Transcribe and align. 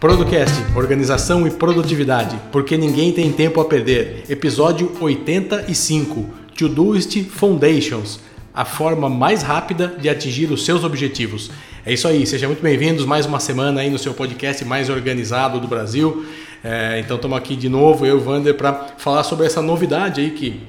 Producast, 0.00 0.54
Organização 0.74 1.46
e 1.46 1.50
Produtividade, 1.50 2.34
porque 2.50 2.76
ninguém 2.76 3.12
tem 3.12 3.30
tempo 3.30 3.60
a 3.60 3.64
perder. 3.64 4.24
Episódio 4.28 4.92
85, 5.00 6.26
Todoist 6.56 7.22
Foundations, 7.24 8.20
a 8.54 8.64
forma 8.64 9.08
mais 9.08 9.42
rápida 9.42 9.94
de 10.00 10.08
atingir 10.08 10.50
os 10.50 10.64
seus 10.64 10.84
objetivos. 10.84 11.50
É 11.84 11.92
isso 11.92 12.06
aí, 12.06 12.26
sejam 12.26 12.50
muito 12.50 12.62
bem-vindos 12.62 13.04
mais 13.04 13.24
uma 13.24 13.40
semana 13.40 13.80
aí 13.80 13.90
no 13.90 13.98
seu 13.98 14.12
podcast 14.12 14.64
mais 14.64 14.88
organizado 14.88 15.58
do 15.58 15.66
Brasil. 15.66 16.26
É, 16.62 17.00
então 17.00 17.16
estamos 17.16 17.36
aqui 17.38 17.56
de 17.56 17.68
novo, 17.68 18.04
eu 18.04 18.16
e 18.16 18.18
o 18.18 18.20
Vander, 18.20 18.54
para 18.54 18.88
falar 18.98 19.24
sobre 19.24 19.46
essa 19.46 19.62
novidade 19.62 20.20
aí 20.20 20.30
que 20.30 20.60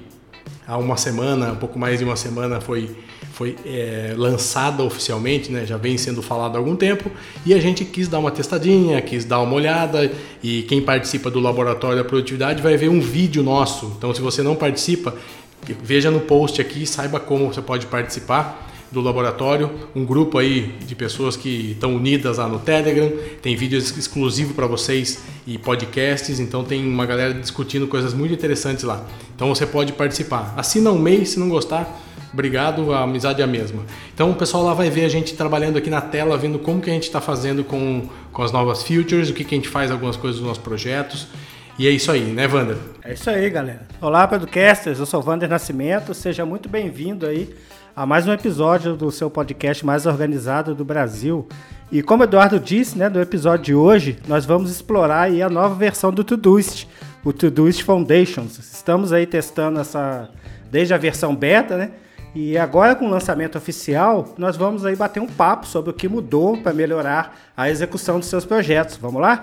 há 0.66 0.78
uma 0.78 0.96
semana, 0.96 1.52
um 1.52 1.58
pouco 1.58 1.78
mais 1.78 2.00
de 2.00 2.06
uma 2.06 2.16
semana 2.16 2.62
foi 2.62 2.96
foi 3.34 3.56
é, 3.66 4.14
lançada 4.16 4.84
oficialmente, 4.84 5.52
né? 5.52 5.66
já 5.66 5.76
vem 5.76 5.98
sendo 5.98 6.22
falado 6.22 6.56
há 6.56 6.60
algum 6.60 6.76
tempo, 6.76 7.10
e 7.44 7.56
a 7.56 7.60
gente 7.60 7.84
quis 7.84 8.08
dar 8.08 8.20
uma 8.20 8.30
testadinha, 8.30 9.02
quis 9.02 9.26
dar 9.26 9.40
uma 9.40 9.54
olhada, 9.54 10.12
e 10.44 10.62
quem 10.64 10.80
participa 10.82 11.32
do 11.32 11.40
Laboratório 11.40 11.98
da 11.98 12.04
Produtividade 12.04 12.62
vai 12.62 12.78
ver 12.78 12.90
um 12.90 13.00
vídeo 13.00 13.42
nosso. 13.42 13.94
Então, 13.98 14.14
se 14.14 14.22
você 14.22 14.44
não 14.44 14.56
participa, 14.56 15.16
veja 15.82 16.12
no 16.12 16.20
post 16.20 16.62
aqui, 16.62 16.86
saiba 16.86 17.20
como 17.20 17.48
você 17.52 17.62
pode 17.62 17.88
participar 17.88 18.71
do 18.92 19.00
laboratório, 19.00 19.72
um 19.96 20.06
grupo 20.06 20.38
aí 20.38 20.76
de 20.86 20.96
pessoas 20.96 21.38
que 21.38 21.72
estão 21.72 21.96
unidas 21.96 22.38
lá 22.38 22.48
no 22.48 22.60
Telegram, 22.60 23.10
tem 23.42 23.56
vídeos 23.56 23.98
exclusivos 23.98 24.54
para 24.54 24.68
vocês 24.68 25.24
e 25.48 25.58
podcasts, 25.58 26.40
então 26.40 26.64
tem 26.64 26.86
uma 26.86 27.06
galera 27.06 27.34
discutindo 27.34 27.88
coisas 27.88 28.14
muito 28.14 28.34
interessantes 28.34 28.84
lá. 28.84 29.06
Então 29.34 29.48
você 29.48 29.66
pode 29.66 29.94
participar. 29.94 30.54
Assina 30.58 30.92
um 30.92 31.00
mês, 31.00 31.30
se 31.30 31.40
não 31.40 31.50
gostar, 31.50 32.00
Obrigado, 32.34 32.94
a 32.94 33.02
amizade 33.02 33.42
é 33.42 33.44
a 33.44 33.48
mesma. 33.48 33.84
Então 34.14 34.32
o 34.32 34.36
pessoal 34.36 34.64
lá 34.64 34.74
vai 34.74 34.90
ver 34.90 35.04
a 35.04 35.10
gente 35.10 35.36
trabalhando 35.36 35.78
aqui 35.78 35.90
na 35.90 36.00
tela, 36.00 36.38
vendo 36.38 36.58
como 36.60 36.80
que 36.80 36.90
a 36.90 36.94
gente 36.94 37.04
está 37.04 37.20
fazendo 37.20 37.62
com, 37.62 38.08
com 38.32 38.42
as 38.42 38.54
novas 38.54 38.84
features, 38.84 39.30
o 39.30 39.34
que, 39.34 39.44
que 39.44 39.54
a 39.54 39.58
gente 39.58 39.68
faz, 39.68 39.92
algumas 39.92 40.16
coisas 40.16 40.40
dos 40.40 40.48
nossos 40.48 40.64
projetos. 40.64 41.28
E 41.78 41.88
é 41.88 41.92
isso 41.92 42.10
aí, 42.10 42.22
né, 42.22 42.48
Wander? 42.48 42.78
É 43.04 43.14
isso 43.14 43.30
aí, 43.30 43.50
galera. 43.50 43.82
Olá, 44.00 44.26
podcasters. 44.28 45.00
Eu 45.00 45.06
sou 45.06 45.22
o 45.22 45.26
Wander 45.26 45.50
Nascimento. 45.50 46.14
Seja 46.14 46.46
muito 46.46 46.70
bem-vindo 46.70 47.26
aí 47.26 47.54
a 47.96 48.06
mais 48.06 48.28
um 48.28 48.32
episódio 48.32 48.96
do 48.96 49.12
seu 49.12 49.30
podcast 49.30 49.86
mais 49.86 50.06
organizado 50.06 50.74
do 50.74 50.86
Brasil. 50.86 51.48
E 51.92 52.02
como 52.02 52.24
o 52.24 52.26
Eduardo 52.26 52.60
disse, 52.60 52.98
né, 52.98 53.10
no 53.10 53.20
episódio 53.20 53.66
de 53.66 53.76
hoje, 53.76 54.18
nós 54.28 54.46
vamos 54.46 54.72
explorar 54.72 55.24
aí 55.24 55.42
a 55.42 55.50
nova 55.50 55.76
versão 55.76 56.12
do 56.12 56.24
Todoist, 56.24 56.88
o 57.24 57.34
Todoist 57.34 57.84
Foundations. 57.84 58.58
Estamos 58.60 59.12
aí 59.12 59.26
testando 59.26 59.80
essa 59.80 60.30
desde 60.72 60.94
a 60.94 60.98
versão 60.98 61.36
beta, 61.36 61.76
né? 61.76 61.92
E 62.34 62.58
agora 62.58 62.96
com 62.96 63.08
o 63.08 63.10
lançamento 63.10 63.58
oficial, 63.58 64.36
nós 64.38 64.56
vamos 64.56 64.86
aí 64.86 64.96
bater 64.96 65.20
um 65.20 65.28
papo 65.28 65.68
sobre 65.68 65.90
o 65.90 65.94
que 65.94 66.08
mudou 66.08 66.56
para 66.56 66.74
melhorar 66.74 67.38
a 67.58 67.70
execução 67.70 68.20
dos 68.20 68.30
seus 68.30 68.46
projetos. 68.46 68.96
Vamos 68.96 69.22
lá? 69.22 69.42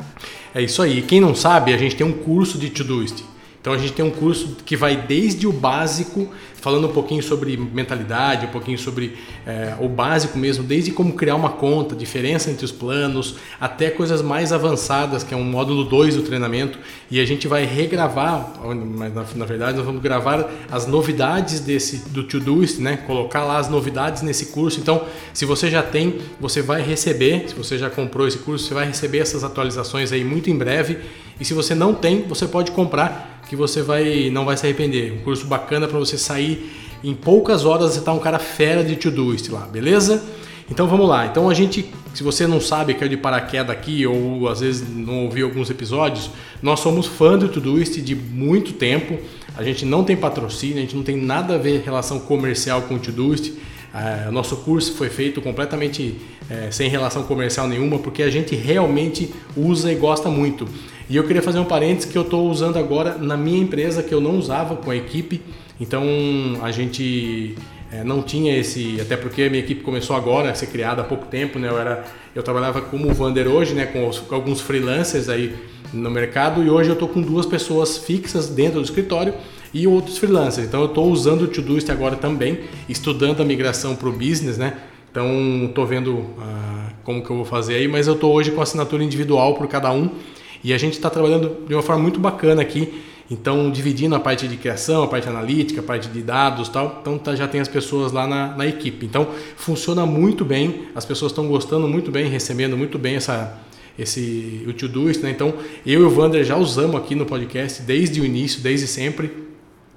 É 0.54 0.62
isso 0.62 0.80
aí. 0.80 1.02
Quem 1.02 1.20
não 1.20 1.34
sabe, 1.34 1.74
a 1.74 1.76
gente 1.76 1.96
tem 1.96 2.06
um 2.06 2.14
curso 2.14 2.56
de 2.56 2.70
Todoist. 2.70 3.22
Então 3.60 3.72
a 3.72 3.78
gente 3.78 3.92
tem 3.92 4.04
um 4.04 4.10
curso 4.10 4.56
que 4.64 4.76
vai 4.76 4.96
desde 4.96 5.46
o 5.46 5.52
básico 5.52 6.28
falando 6.60 6.88
um 6.88 6.92
pouquinho 6.92 7.22
sobre 7.22 7.56
mentalidade, 7.56 8.46
um 8.46 8.50
pouquinho 8.50 8.78
sobre 8.78 9.16
é, 9.46 9.74
o 9.80 9.88
básico 9.88 10.36
mesmo, 10.36 10.64
desde 10.64 10.90
como 10.90 11.12
criar 11.12 11.36
uma 11.36 11.50
conta, 11.50 11.94
diferença 11.94 12.50
entre 12.50 12.64
os 12.64 12.72
planos, 12.72 13.36
até 13.60 13.90
coisas 13.90 14.20
mais 14.22 14.52
avançadas, 14.52 15.22
que 15.22 15.32
é 15.32 15.36
um 15.36 15.44
módulo 15.44 15.84
2 15.84 16.16
do 16.16 16.22
treinamento, 16.22 16.78
e 17.10 17.20
a 17.20 17.24
gente 17.24 17.46
vai 17.46 17.64
regravar, 17.64 18.54
mas 18.64 19.14
na, 19.14 19.24
na 19.36 19.44
verdade 19.44 19.76
nós 19.76 19.86
vamos 19.86 20.02
gravar 20.02 20.50
as 20.70 20.86
novidades 20.86 21.60
desse 21.60 22.08
do 22.10 22.24
Todoist, 22.24 22.80
né? 22.80 22.96
Colocar 22.96 23.44
lá 23.44 23.58
as 23.58 23.68
novidades 23.68 24.22
nesse 24.22 24.46
curso. 24.46 24.80
Então, 24.80 25.04
se 25.32 25.44
você 25.44 25.70
já 25.70 25.82
tem, 25.82 26.18
você 26.40 26.60
vai 26.60 26.82
receber, 26.82 27.48
se 27.48 27.54
você 27.54 27.78
já 27.78 27.88
comprou 27.88 28.26
esse 28.26 28.38
curso, 28.38 28.66
você 28.66 28.74
vai 28.74 28.86
receber 28.86 29.18
essas 29.18 29.44
atualizações 29.44 30.12
aí 30.12 30.24
muito 30.24 30.50
em 30.50 30.56
breve. 30.56 30.98
E 31.40 31.44
se 31.44 31.54
você 31.54 31.74
não 31.74 31.94
tem, 31.94 32.22
você 32.22 32.46
pode 32.46 32.70
comprar 32.72 33.42
que 33.48 33.56
você 33.56 33.82
vai 33.82 34.30
não 34.30 34.44
vai 34.44 34.56
se 34.56 34.66
arrepender. 34.66 35.12
Um 35.12 35.24
curso 35.24 35.46
bacana 35.46 35.86
para 35.88 35.98
você 35.98 36.18
sair 36.18 36.70
em 37.02 37.14
poucas 37.14 37.64
horas 37.64 37.94
você 37.94 38.00
tá 38.00 38.12
um 38.12 38.18
cara 38.18 38.38
fera 38.38 38.82
de 38.82 38.96
Todoist 38.96 39.48
lá, 39.50 39.60
beleza? 39.60 40.22
Então 40.70 40.86
vamos 40.86 41.08
lá. 41.08 41.26
Então 41.26 41.48
a 41.48 41.54
gente, 41.54 41.88
se 42.12 42.22
você 42.22 42.46
não 42.46 42.60
sabe, 42.60 42.94
caiu 42.94 43.08
de 43.08 43.16
paraquedas 43.16 43.70
aqui 43.70 44.06
ou 44.06 44.48
às 44.48 44.60
vezes 44.60 44.86
não 44.88 45.24
ouviu 45.24 45.46
alguns 45.46 45.70
episódios, 45.70 46.30
nós 46.62 46.80
somos 46.80 47.06
fã 47.06 47.38
do 47.38 47.48
Todoist 47.48 48.00
de 48.02 48.14
muito 48.14 48.72
tempo. 48.72 49.18
A 49.56 49.62
gente 49.62 49.84
não 49.84 50.04
tem 50.04 50.16
patrocínio, 50.16 50.76
a 50.76 50.80
gente 50.80 50.94
não 50.94 51.02
tem 51.02 51.16
nada 51.16 51.54
a 51.54 51.58
ver 51.58 51.82
relação 51.82 52.20
comercial 52.20 52.82
com 52.82 52.94
o 52.94 52.98
Todoist. 52.98 53.52
É, 53.94 54.30
nosso 54.30 54.56
curso 54.58 54.92
foi 54.92 55.08
feito 55.08 55.40
completamente 55.40 56.16
é, 56.50 56.70
sem 56.70 56.90
relação 56.90 57.22
comercial 57.22 57.66
nenhuma, 57.66 57.98
porque 57.98 58.22
a 58.22 58.30
gente 58.30 58.54
realmente 58.54 59.30
usa 59.56 59.90
e 59.90 59.94
gosta 59.94 60.28
muito. 60.28 60.68
E 61.10 61.16
eu 61.16 61.24
queria 61.24 61.40
fazer 61.40 61.58
um 61.58 61.64
parênteses 61.64 62.10
que 62.10 62.18
eu 62.18 62.22
estou 62.22 62.50
usando 62.50 62.76
agora 62.76 63.16
na 63.16 63.36
minha 63.36 63.58
empresa, 63.58 64.02
que 64.02 64.12
eu 64.12 64.20
não 64.20 64.38
usava 64.38 64.76
com 64.76 64.90
a 64.90 64.96
equipe. 64.96 65.40
Então 65.80 66.04
a 66.60 66.70
gente 66.70 67.54
é, 67.90 68.04
não 68.04 68.22
tinha 68.22 68.54
esse, 68.54 69.00
até 69.00 69.16
porque 69.16 69.44
a 69.44 69.50
minha 69.50 69.62
equipe 69.62 69.82
começou 69.82 70.14
agora 70.14 70.50
a 70.50 70.54
ser 70.54 70.66
criada 70.66 71.00
há 71.00 71.04
pouco 71.04 71.26
tempo, 71.26 71.58
né? 71.58 71.68
Eu 71.68 71.78
era, 71.78 72.04
eu 72.34 72.42
trabalhava 72.42 72.82
como 72.82 73.12
Vander 73.14 73.48
hoje, 73.48 73.74
né? 73.74 73.86
Com, 73.86 74.06
os, 74.06 74.18
com 74.18 74.34
alguns 74.34 74.60
freelancers 74.60 75.30
aí 75.30 75.56
no 75.94 76.10
mercado 76.10 76.62
e 76.62 76.68
hoje 76.68 76.90
eu 76.90 76.92
estou 76.92 77.08
com 77.08 77.22
duas 77.22 77.46
pessoas 77.46 77.96
fixas 77.96 78.48
dentro 78.48 78.80
do 78.80 78.84
escritório 78.84 79.32
e 79.72 79.86
outros 79.86 80.18
freelancers. 80.18 80.66
Então 80.66 80.80
eu 80.80 80.88
estou 80.88 81.10
usando 81.10 81.42
o 81.42 81.48
Todoist 81.48 81.88
agora 81.90 82.16
também, 82.16 82.60
estudando 82.86 83.40
a 83.40 83.44
migração 83.46 83.96
para 83.96 84.08
o 84.10 84.12
business, 84.12 84.58
né? 84.58 84.76
Então 85.10 85.64
estou 85.64 85.86
vendo 85.86 86.12
uh, 86.12 86.92
como 87.02 87.24
que 87.24 87.30
eu 87.30 87.36
vou 87.36 87.44
fazer 87.46 87.76
aí, 87.76 87.88
mas 87.88 88.06
eu 88.06 88.12
estou 88.12 88.34
hoje 88.34 88.50
com 88.50 88.60
assinatura 88.60 89.02
individual 89.02 89.54
por 89.54 89.66
cada 89.66 89.90
um 89.90 90.10
e 90.62 90.72
a 90.72 90.78
gente 90.78 90.94
está 90.94 91.08
trabalhando 91.08 91.66
de 91.66 91.74
uma 91.74 91.82
forma 91.82 92.02
muito 92.02 92.18
bacana 92.18 92.62
aqui. 92.62 93.02
Então, 93.30 93.70
dividindo 93.70 94.14
a 94.14 94.20
parte 94.20 94.48
de 94.48 94.56
criação, 94.56 95.02
a 95.02 95.06
parte 95.06 95.28
analítica, 95.28 95.80
a 95.80 95.84
parte 95.84 96.08
de 96.08 96.22
dados 96.22 96.68
tal. 96.68 96.98
Então, 97.00 97.18
tá, 97.18 97.36
já 97.36 97.46
tem 97.46 97.60
as 97.60 97.68
pessoas 97.68 98.10
lá 98.10 98.26
na, 98.26 98.56
na 98.56 98.66
equipe. 98.66 99.04
Então, 99.04 99.28
funciona 99.54 100.06
muito 100.06 100.44
bem. 100.44 100.86
As 100.94 101.04
pessoas 101.04 101.32
estão 101.32 101.46
gostando 101.46 101.86
muito 101.86 102.10
bem, 102.10 102.28
recebendo 102.28 102.74
muito 102.76 102.98
bem 102.98 103.16
essa, 103.16 103.58
esse, 103.98 104.64
o 104.66 104.72
Todoist. 104.72 105.22
Né? 105.22 105.30
Então, 105.30 105.52
eu 105.84 106.00
e 106.00 106.04
o 106.04 106.18
Wander 106.18 106.42
já 106.42 106.56
usamos 106.56 106.96
aqui 106.96 107.14
no 107.14 107.26
podcast 107.26 107.82
desde 107.82 108.18
o 108.18 108.24
início, 108.24 108.62
desde 108.62 108.86
sempre. 108.86 109.30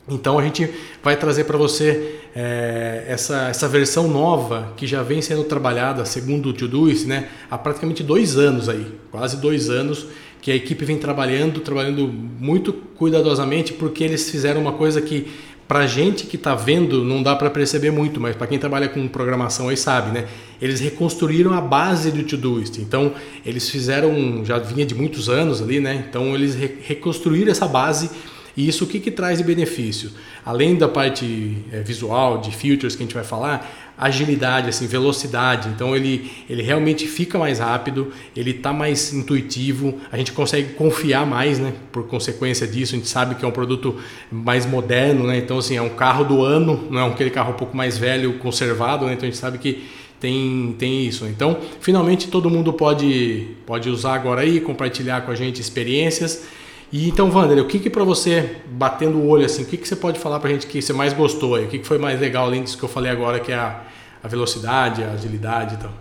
Então, 0.10 0.38
a 0.38 0.44
gente 0.44 0.70
vai 1.02 1.16
trazer 1.16 1.46
para 1.46 1.58
você 1.58 2.20
é, 2.36 3.06
essa, 3.08 3.48
essa 3.48 3.68
versão 3.68 4.10
nova 4.10 4.74
que 4.76 4.86
já 4.86 5.04
vem 5.04 5.22
sendo 5.22 5.46
trabalhada, 5.46 6.04
segundo 6.04 6.50
o 6.50 6.54
Todoist, 6.54 7.08
né? 7.08 7.30
há 7.50 7.58
praticamente 7.58 8.04
dois 8.04 8.36
anos 8.36 8.68
aí, 8.68 8.88
quase 9.10 9.38
dois 9.38 9.70
anos 9.70 10.08
que 10.42 10.52
a 10.52 10.56
equipe 10.56 10.84
vem 10.84 10.98
trabalhando, 10.98 11.60
trabalhando 11.60 12.08
muito 12.08 12.74
cuidadosamente, 12.74 13.74
porque 13.74 14.04
eles 14.04 14.30
fizeram 14.30 14.60
uma 14.60 14.74
coisa 14.74 15.00
que 15.02 15.28
para 15.68 15.88
gente 15.88 16.26
que 16.26 16.36
está 16.36 16.54
vendo 16.54 17.02
não 17.02 17.24
dá 17.24 17.34
para 17.34 17.50
perceber 17.50 17.92
muito, 17.92 18.20
mas 18.20 18.36
para 18.36 18.46
quem 18.48 18.60
trabalha 18.60 18.90
com 18.90 19.08
programação 19.08 19.70
aí 19.70 19.78
sabe, 19.78 20.12
né? 20.12 20.28
Eles 20.62 20.82
reconstruíram 20.82 21.54
a 21.54 21.62
base 21.62 22.12
do 22.12 22.24
Todoist. 22.24 22.82
Então 22.82 23.14
eles 23.46 23.70
fizeram, 23.70 24.44
já 24.44 24.60
vinha 24.60 24.86
de 24.86 24.94
muitos 24.94 25.30
anos 25.30 25.62
ali, 25.62 25.80
né? 25.80 26.04
Então 26.10 26.36
eles 26.36 26.56
reconstruíram 26.56 27.50
essa 27.50 27.68
base 27.68 28.10
e 28.56 28.68
isso 28.68 28.84
o 28.84 28.88
que, 28.88 29.00
que 29.00 29.12
traz 29.12 29.38
de 29.38 29.46
benefício? 29.46 30.12
Além 30.46 30.76
da 30.76 30.90
parte 30.90 31.64
é, 31.72 31.80
visual, 31.82 32.40
de 32.40 32.52
filters 32.54 32.96
que 32.96 33.04
a 33.04 33.06
gente 33.06 33.16
vai 33.16 33.24
falar, 33.24 33.91
agilidade, 34.02 34.68
assim, 34.68 34.88
velocidade. 34.88 35.70
Então 35.70 35.96
ele, 35.96 36.32
ele 36.50 36.64
realmente 36.64 37.08
fica 37.08 37.38
mais 37.38 37.60
rápido, 37.60 38.12
ele 38.36 38.50
está 38.50 38.74
mais 38.74 39.14
intuitivo, 39.14 40.00
a 40.12 40.18
gente 40.18 40.32
consegue 40.32 40.74
confiar 40.74 41.24
mais, 41.24 41.60
né? 41.60 41.72
Por 41.92 42.08
consequência 42.08 42.68
disso, 42.68 42.96
a 42.96 42.98
gente 42.98 43.08
sabe 43.08 43.36
que 43.36 43.46
é 43.46 43.48
um 43.48 43.52
produto 43.52 43.96
mais 44.32 44.66
moderno, 44.66 45.28
né? 45.28 45.38
Então 45.38 45.60
assim, 45.60 45.78
é 45.78 45.82
um 45.84 45.90
carro 45.90 46.24
do 46.24 46.44
ano, 46.44 46.88
não 46.90 47.00
é 47.00 47.08
aquele 47.08 47.30
carro 47.30 47.52
um 47.52 47.56
pouco 47.56 47.78
mais 47.78 47.96
velho, 47.96 48.40
conservado, 48.40 49.06
né? 49.06 49.14
Então 49.14 49.28
a 49.28 49.32
gente 49.32 49.38
sabe 49.38 49.60
que 49.60 49.84
tem, 50.20 50.76
tem 50.80 51.06
isso. 51.06 51.28
Então, 51.28 51.58
finalmente 51.80 52.28
todo 52.28 52.50
mundo 52.50 52.74
pode, 52.74 53.50
pode 53.68 53.88
usar 53.88 54.16
agora 54.16 54.42
aí, 54.42 54.60
compartilhar 54.60 55.22
com 55.22 55.32
a 55.32 55.36
gente 55.36 55.62
experiências. 55.62 56.44
E 56.92 57.08
então, 57.08 57.30
Wander, 57.30 57.60
o 57.60 57.68
que 57.68 57.78
que 57.78 57.90
para 57.90 58.04
você, 58.04 58.58
batendo 58.68 59.20
o 59.20 59.28
olho 59.28 59.46
assim, 59.46 59.62
o 59.62 59.66
que 59.66 59.78
que 59.78 59.88
você 59.88 59.96
pode 59.96 60.20
falar 60.20 60.40
para 60.40 60.50
a 60.50 60.54
gente 60.54 60.66
que 60.66 60.82
você 60.82 60.92
mais 60.92 61.14
gostou 61.14 61.56
aí? 61.56 61.66
O 61.66 61.68
que 61.68 61.80
que 61.80 61.88
foi 61.88 62.00
mais 62.00 62.20
legal 62.20 62.46
além 62.46 62.64
disso 62.64 62.78
que 62.78 62.84
eu 62.84 62.90
falei 62.90 63.12
agora, 63.12 63.40
que 63.40 63.52
é 63.52 63.56
a, 63.56 63.82
a 64.24 64.28
velocidade, 64.28 65.04
a 65.04 65.12
agilidade 65.12 65.76
e 65.76 65.78
tal? 65.78 65.92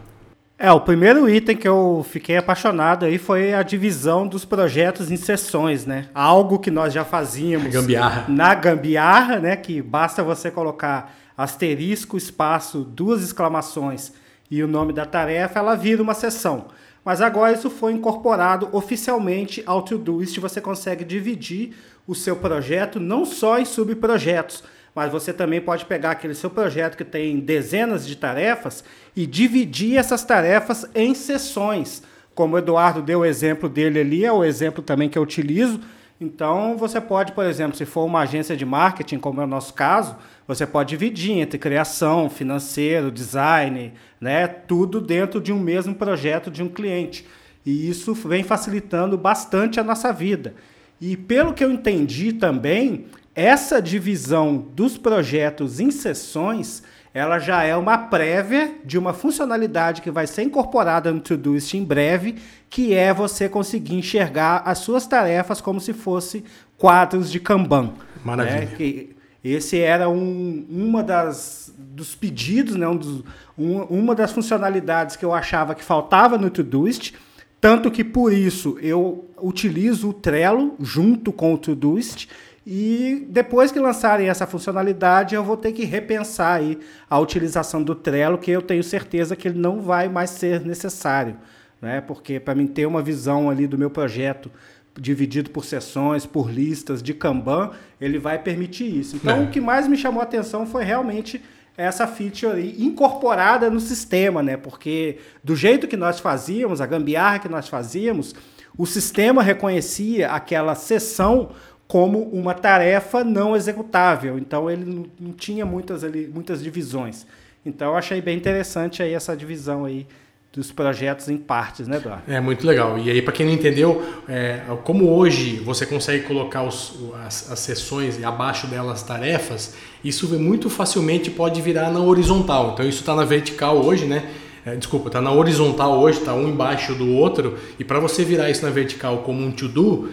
É, 0.59 0.71
o 0.71 0.81
primeiro 0.81 1.27
item 1.27 1.57
que 1.57 1.67
eu 1.67 2.05
fiquei 2.07 2.37
apaixonado 2.37 3.07
aí 3.07 3.17
foi 3.17 3.55
a 3.55 3.63
divisão 3.63 4.27
dos 4.27 4.45
projetos 4.45 5.11
em 5.11 5.17
sessões, 5.17 5.87
né? 5.87 6.09
Algo 6.15 6.59
que 6.59 6.71
nós 6.71 6.93
já 6.93 7.03
fazíamos 7.03 7.73
gambiarra. 7.73 8.27
na 8.29 8.55
gambiarra, 8.55 9.39
né? 9.39 9.57
Que 9.57 9.81
basta 9.81 10.23
você 10.23 10.51
colocar 10.51 11.15
asterisco, 11.35 12.19
espaço, 12.19 12.85
duas 12.85 13.23
exclamações 13.23 14.13
e 14.51 14.63
o 14.63 14.69
nome 14.69 14.93
da 14.93 15.07
tarefa, 15.07 15.61
ela 15.61 15.75
vira 15.75 16.03
uma 16.03 16.13
sessão. 16.13 16.67
mas 17.03 17.23
agora 17.23 17.55
isso 17.55 17.71
foi 17.71 17.95
incorporado 17.95 18.69
oficialmente 18.73 19.63
ao 19.65 19.81
Todoist. 19.81 20.39
Você 20.39 20.61
consegue 20.61 21.03
dividir 21.03 21.75
o 22.07 22.15
seu 22.15 22.37
projeto 22.37 23.01
não 23.01 23.25
só 23.25 23.59
em 23.59 23.65
subprojetos, 23.65 24.63
mas 24.95 25.13
você 25.13 25.33
também 25.33 25.61
pode 25.61 25.85
pegar 25.85 26.13
aquele 26.13 26.35
seu 26.35 26.51
projeto 26.51 26.97
que 26.97 27.05
tem 27.05 27.39
dezenas 27.39 28.07
de 28.07 28.17
tarefas 28.17 28.85
e 29.15 29.27
dividir 29.27 29.97
essas 29.97 30.25
tarefas 30.25 30.87
em 30.95 31.15
sessões. 31.15 32.03
Como 32.35 32.55
o 32.55 32.59
Eduardo 32.59 33.03
deu 33.03 33.21
o 33.21 33.25
exemplo 33.25 33.69
dele 33.69 34.01
ali, 34.01 34.25
é 34.25 34.33
o 34.33 34.45
exemplo 34.45 34.83
também 34.83 35.09
que 35.09 35.19
eu 35.19 35.23
utilizo. 35.23 35.81
Então, 36.21 36.77
você 36.77 37.01
pode, 37.01 37.33
por 37.33 37.47
exemplo, 37.47 37.77
se 37.77 37.87
for 37.87 38.05
uma 38.05 38.21
agência 38.21 38.57
de 38.57 38.67
marketing, 38.67 39.19
como 39.19 39.41
é 39.41 39.45
o 39.45 39.47
nosso 39.47 39.73
caso, 39.73 40.17
você 40.47 40.67
pode 40.67 40.91
dividir 40.91 41.39
entre 41.39 41.59
criação, 41.59 42.29
financeiro, 42.29 43.11
design, 43.11 43.95
né, 44.21 44.47
tudo 44.47 45.01
dentro 45.01 45.41
de 45.41 45.53
um 45.53 45.59
mesmo 45.59 45.95
projeto 45.95 46.51
de 46.51 46.63
um 46.63 46.69
cliente. 46.69 47.27
E 47.65 47.89
isso 47.89 48.13
vem 48.15 48.43
facilitando 48.43 49.17
bastante 49.17 49.81
a 49.81 49.85
nossa 49.85 50.13
vida. 50.13 50.55
E 51.01 51.17
pelo 51.17 51.55
que 51.55 51.65
eu 51.65 51.71
entendi 51.71 52.33
também, 52.33 53.07
essa 53.35 53.81
divisão 53.81 54.57
dos 54.75 54.99
projetos 54.99 55.81
em 55.81 55.91
sessões, 55.91 56.83
ela 57.13 57.39
já 57.39 57.63
é 57.65 57.77
uma 57.77 57.99
prévia 57.99 58.75
de 58.85 58.99
uma 58.99 59.13
funcionalidade 59.13 60.03
que 60.03 60.11
vai 60.11 60.27
ser 60.27 60.43
incorporada 60.43 61.13
no 61.13 61.21
Todoist 61.21 61.75
em 61.75 61.85
breve, 61.85 62.37
que 62.69 62.95
é 62.95 63.13
você 63.13 63.49
conseguir 63.49 63.97
enxergar 63.97 64.63
as 64.65 64.79
suas 64.79 65.07
tarefas 65.07 65.61
como 65.61 65.81
se 65.81 65.93
fosse 65.93 66.45
quadros 66.79 67.31
de 67.31 67.41
Kanban. 67.41 67.93
Maravilha. 68.25 68.61
Né? 68.61 68.67
Que 68.77 69.17
esse 69.43 69.79
era 69.79 70.09
um, 70.09 70.67
uma 70.69 71.03
das 71.03 71.73
dos 71.77 72.15
pedidos, 72.15 72.77
né? 72.77 72.87
um 72.87 72.97
dos, 72.97 73.25
um, 73.59 73.83
uma 73.83 74.15
das 74.15 74.33
funcionalidades 74.33 75.17
que 75.17 75.25
eu 75.25 75.33
achava 75.35 75.75
que 75.75 75.83
faltava 75.83 76.39
no 76.39 76.49
Todoist, 76.49 77.15
tanto 77.61 77.91
que 77.91 78.05
por 78.05 78.33
isso 78.33 78.79
eu 78.81 79.29
utilizo 79.43 80.11
o 80.11 80.13
Trello 80.13 80.77
junto 80.81 81.33
com 81.33 81.53
o 81.53 81.59
Todoist, 81.59 82.29
e 82.73 83.27
depois 83.29 83.73
que 83.73 83.81
lançarem 83.81 84.29
essa 84.29 84.47
funcionalidade, 84.47 85.35
eu 85.35 85.43
vou 85.43 85.57
ter 85.57 85.73
que 85.73 85.85
repensar 85.85 86.61
aí 86.61 86.79
a 87.11 87.19
utilização 87.19 87.83
do 87.83 87.97
Trello, 87.97 88.39
que 88.39 88.49
eu 88.49 88.63
tenho 88.63 88.85
certeza 88.85 89.35
que 89.35 89.49
ele 89.49 89.59
não 89.59 89.83
vai 89.83 90.09
mais 90.09 90.31
ser 90.31 90.61
necessário, 90.61 91.37
né? 91.83 92.01
Porque 92.01 92.39
para 92.39 92.55
mim 92.55 92.69
ter 92.69 92.87
uma 92.87 93.03
visão 93.03 93.51
ali 93.51 93.67
do 93.67 93.77
meu 93.77 93.91
projeto 93.91 94.49
dividido 94.97 95.51
por 95.51 95.65
sessões, 95.65 96.27
por 96.27 96.49
listas 96.49 97.03
de 97.03 97.13
Kanban, 97.13 97.73
ele 98.01 98.21
vai 98.21 98.39
permitir 98.39 99.01
isso. 99.01 99.17
Então, 99.17 99.39
é. 99.39 99.43
o 99.43 99.51
que 99.51 99.61
mais 99.61 99.89
me 99.89 99.97
chamou 99.97 100.21
a 100.21 100.25
atenção 100.25 100.65
foi 100.65 100.85
realmente 100.85 101.43
essa 101.77 102.07
feature 102.07 102.77
incorporada 102.79 103.69
no 103.69 103.81
sistema, 103.81 104.45
né? 104.45 104.57
Porque 104.57 105.19
do 105.43 105.57
jeito 105.57 105.89
que 105.89 105.97
nós 105.97 106.21
fazíamos, 106.21 106.81
a 106.81 106.87
gambiarra 106.87 107.41
que 107.41 107.49
nós 107.49 107.69
fazíamos, 107.69 108.33
o 108.79 108.87
sistema 108.87 109.43
reconhecia 109.43 110.31
aquela 110.31 110.75
sessão 110.75 111.51
como 111.91 112.21
uma 112.21 112.55
tarefa 112.55 113.25
não 113.25 113.57
executável. 113.57 114.39
Então 114.39 114.71
ele 114.71 114.85
não, 114.85 115.07
não 115.19 115.33
tinha 115.33 115.67
muitas, 115.67 116.05
ali, 116.05 116.31
muitas 116.33 116.63
divisões. 116.63 117.27
Então 117.67 117.89
eu 117.89 117.97
achei 117.97 118.21
bem 118.21 118.37
interessante 118.37 119.03
aí 119.03 119.13
essa 119.13 119.37
divisão 119.37 119.85
aí 119.85 120.07
dos 120.53 120.71
projetos 120.71 121.29
em 121.29 121.37
partes, 121.37 121.89
né, 121.89 121.97
Eduardo? 121.97 122.23
É 122.29 122.39
muito 122.39 122.65
legal. 122.65 122.97
E 122.97 123.11
aí, 123.11 123.21
para 123.21 123.33
quem 123.33 123.45
não 123.45 123.53
entendeu, 123.53 124.05
é, 124.29 124.61
como 124.85 125.09
hoje 125.11 125.57
você 125.65 125.85
consegue 125.85 126.25
colocar 126.27 126.63
os, 126.63 126.95
as, 127.27 127.51
as 127.51 127.59
sessões 127.59 128.21
e 128.21 128.25
abaixo 128.25 128.69
delas 128.69 129.03
tarefas, 129.03 129.75
isso 130.05 130.29
muito 130.39 130.71
facilmente 130.71 131.29
pode 131.29 131.61
virar 131.61 131.91
na 131.91 131.99
horizontal. 131.99 132.71
Então 132.73 132.89
isso 132.89 133.01
está 133.01 133.17
na 133.17 133.25
vertical 133.25 133.85
hoje, 133.85 134.07
né? 134.07 134.31
É, 134.71 134.77
desculpa, 134.77 135.09
está 135.09 135.21
na 135.21 135.33
horizontal 135.33 135.99
hoje, 136.01 136.19
está 136.19 136.35
um 136.35 136.49
embaixo 136.49 136.95
do 136.95 137.09
outro, 137.13 137.57
e 137.79 137.85
para 137.85 137.99
você 137.99 138.25
virar 138.25 138.51
isso 138.51 138.65
na 138.65 138.71
vertical 138.71 139.19
como 139.19 139.45
um 139.45 139.51
to-do, 139.51 140.09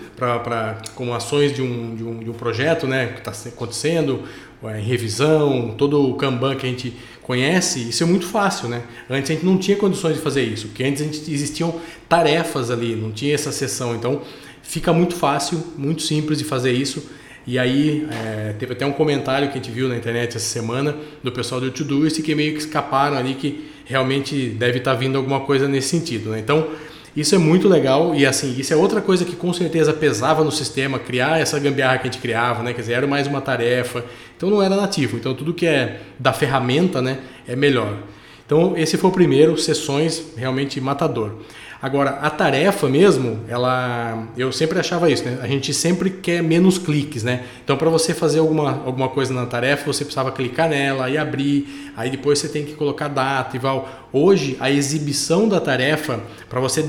como 0.96 1.14
ações 1.14 1.54
de 1.54 1.62
um, 1.62 1.96
de 1.96 2.04
um, 2.04 2.20
de 2.20 2.30
um 2.30 2.34
projeto 2.34 2.88
né, 2.88 3.08
que 3.08 3.28
está 3.28 3.50
acontecendo, 3.50 4.24
é, 4.64 4.80
revisão, 4.80 5.76
todo 5.78 6.10
o 6.10 6.16
Kanban 6.16 6.56
que 6.56 6.66
a 6.66 6.70
gente 6.70 6.94
conhece, 7.22 7.90
isso 7.90 8.02
é 8.04 8.06
muito 8.06 8.26
fácil, 8.26 8.70
né? 8.70 8.82
Antes 9.10 9.30
a 9.30 9.34
gente 9.34 9.46
não 9.46 9.58
tinha 9.58 9.78
condições 9.78 10.16
de 10.16 10.22
fazer 10.22 10.44
isso, 10.44 10.68
porque 10.70 10.84
antes 10.84 11.02
a 11.02 11.06
gente, 11.06 11.32
existiam 11.32 11.76
tarefas 12.10 12.72
ali, 12.72 12.96
não 12.96 13.12
tinha 13.12 13.36
essa 13.36 13.52
sessão, 13.52 13.96
então 13.96 14.22
fica 14.64 14.92
muito 14.92 15.16
fácil, 15.16 15.62
muito 15.78 16.02
simples 16.02 16.40
de 16.40 16.46
fazer 16.46 16.72
isso. 16.72 17.04
E 17.48 17.58
aí 17.58 18.06
é, 18.12 18.54
teve 18.60 18.74
até 18.74 18.86
um 18.86 18.92
comentário 18.92 19.48
que 19.48 19.54
a 19.54 19.62
gente 19.62 19.72
viu 19.72 19.88
na 19.88 19.96
internet 19.96 20.36
essa 20.36 20.46
semana 20.46 20.94
do 21.24 21.32
pessoal 21.32 21.62
do 21.62 21.72
Todoist 21.72 22.22
que 22.22 22.36
meio 22.36 22.52
que 22.52 22.60
escaparam 22.60 23.18
ali 23.18 23.36
que 23.36 23.72
realmente 23.86 24.50
deve 24.50 24.80
estar 24.80 24.92
tá 24.92 24.98
vindo 24.98 25.18
alguma 25.18 25.40
coisa 25.40 25.66
nesse 25.66 25.88
sentido. 25.88 26.32
Né? 26.32 26.40
Então, 26.40 26.68
isso 27.16 27.34
é 27.34 27.38
muito 27.38 27.70
legal 27.70 28.14
e 28.14 28.26
assim, 28.26 28.54
isso 28.60 28.74
é 28.74 28.76
outra 28.76 29.00
coisa 29.00 29.24
que 29.24 29.36
com 29.36 29.52
certeza 29.54 29.94
pesava 29.94 30.44
no 30.44 30.52
sistema, 30.52 31.00
criar 31.00 31.40
essa 31.40 31.58
gambiarra 31.58 32.00
que 32.00 32.08
a 32.08 32.12
gente 32.12 32.22
criava, 32.22 32.62
né? 32.62 32.74
Quer 32.74 32.82
dizer, 32.82 32.94
era 32.94 33.08
mais 33.08 33.26
uma 33.26 33.42
tarefa, 33.42 34.06
então 34.36 34.52
não 34.52 34.62
era 34.62 34.76
nativo. 34.76 35.18
Então 35.18 35.34
tudo 35.34 35.52
que 35.54 35.66
é 35.66 36.02
da 36.20 36.32
ferramenta, 36.32 37.02
né, 37.02 37.18
é 37.48 37.56
melhor. 37.56 37.98
Então 38.46 38.78
esse 38.78 38.98
foi 38.98 39.10
o 39.10 39.14
primeiro, 39.14 39.58
sessões 39.58 40.22
realmente 40.36 40.80
matador. 40.80 41.38
Agora, 41.80 42.18
a 42.22 42.30
tarefa 42.30 42.90
mesmo, 42.90 43.42
ela, 43.48 44.28
eu 44.36 44.52
sempre 44.52 44.80
achava 44.80 45.12
isso, 45.12 45.24
né? 45.24 45.38
A 45.42 45.48
gente 45.48 45.72
sempre 45.76 46.10
quer 46.10 46.42
menos 46.42 46.80
cliques, 46.80 47.24
né? 47.24 47.44
Então, 47.64 47.78
para 47.78 47.88
você 47.88 48.16
fazer 48.16 48.40
alguma, 48.40 48.72
alguma 48.84 49.10
coisa 49.10 49.32
na 49.32 49.46
tarefa, 49.46 49.86
você 49.86 50.04
precisava 50.04 50.32
clicar 50.32 50.68
nela 50.68 51.08
e 51.08 51.20
abrir, 51.20 51.92
aí 51.96 52.10
depois 52.10 52.40
você 52.40 52.50
tem 52.50 52.66
que 52.66 52.74
colocar 52.74 53.08
data 53.08 53.56
e 53.56 53.60
tal. 53.60 53.88
Hoje, 54.12 54.58
a 54.60 54.72
exibição 54.72 55.48
da 55.48 55.60
tarefa, 55.60 56.20
para 56.50 56.60
você, 56.60 56.82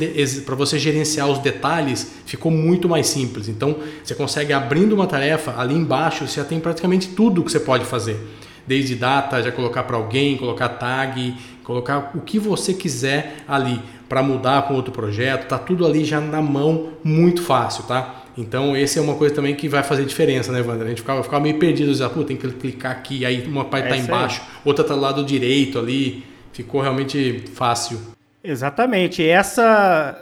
para 0.47 0.55
você 0.55 0.79
gerenciar 0.79 1.29
os 1.29 1.39
detalhes, 1.39 2.11
ficou 2.25 2.51
muito 2.51 2.89
mais 2.89 3.09
simples. 3.09 3.47
Então, 3.47 3.77
você 4.03 4.15
consegue 4.15 4.55
abrindo 4.55 4.95
uma 4.95 5.07
tarefa, 5.07 5.55
ali 5.59 5.75
embaixo 5.75 6.27
você 6.27 6.41
já 6.41 6.45
tem 6.47 6.61
praticamente 6.61 7.09
tudo 7.09 7.45
que 7.45 7.53
você 7.53 7.61
pode 7.61 7.85
fazer 7.85 8.19
desde 8.67 8.95
data, 8.95 9.43
já 9.43 9.51
colocar 9.51 9.83
para 9.85 9.97
alguém, 9.97 10.37
colocar 10.37 10.69
tag, 10.69 11.35
colocar 11.65 12.13
o 12.15 12.21
que 12.21 12.39
você 12.39 12.75
quiser 12.75 13.37
ali 13.49 13.81
para 14.09 14.23
mudar 14.23 14.63
com 14.67 14.75
outro 14.75 14.93
projeto, 14.93 15.49
tá 15.49 15.59
tudo 15.59 15.87
ali 15.87 16.05
já 16.05 16.21
na 16.21 16.41
mão, 16.41 16.95
muito 17.05 17.43
fácil, 17.43 17.85
tá? 17.85 18.25
Então, 18.37 18.77
esse 18.77 18.99
é 18.99 19.03
uma 19.03 19.17
coisa 19.17 19.35
também 19.35 19.55
que 19.55 19.69
vai 19.69 19.83
fazer 19.83 20.05
diferença, 20.05 20.53
né, 20.53 20.63
Wander? 20.63 20.87
A 20.87 20.89
gente 20.91 21.01
ficava, 21.01 21.23
ficava 21.23 21.43
meio 21.43 21.59
perdido, 21.59 21.93
já, 21.93 22.09
pô, 22.09 22.23
tem 22.23 22.37
que 22.37 22.49
clicar 22.53 22.93
aqui, 22.93 23.27
aí 23.27 23.45
uma 23.47 23.65
parte 23.65 23.87
está 23.87 23.97
é 23.97 23.99
embaixo, 23.99 24.41
aí. 24.41 24.61
outra 24.65 24.83
está 24.83 24.95
do 24.95 25.01
lado 25.01 25.25
direito 25.25 25.79
ali, 25.79 26.25
ficou 26.53 26.81
realmente 26.81 27.45
fácil. 27.53 28.01
Exatamente, 28.43 29.27
essa, 29.27 30.17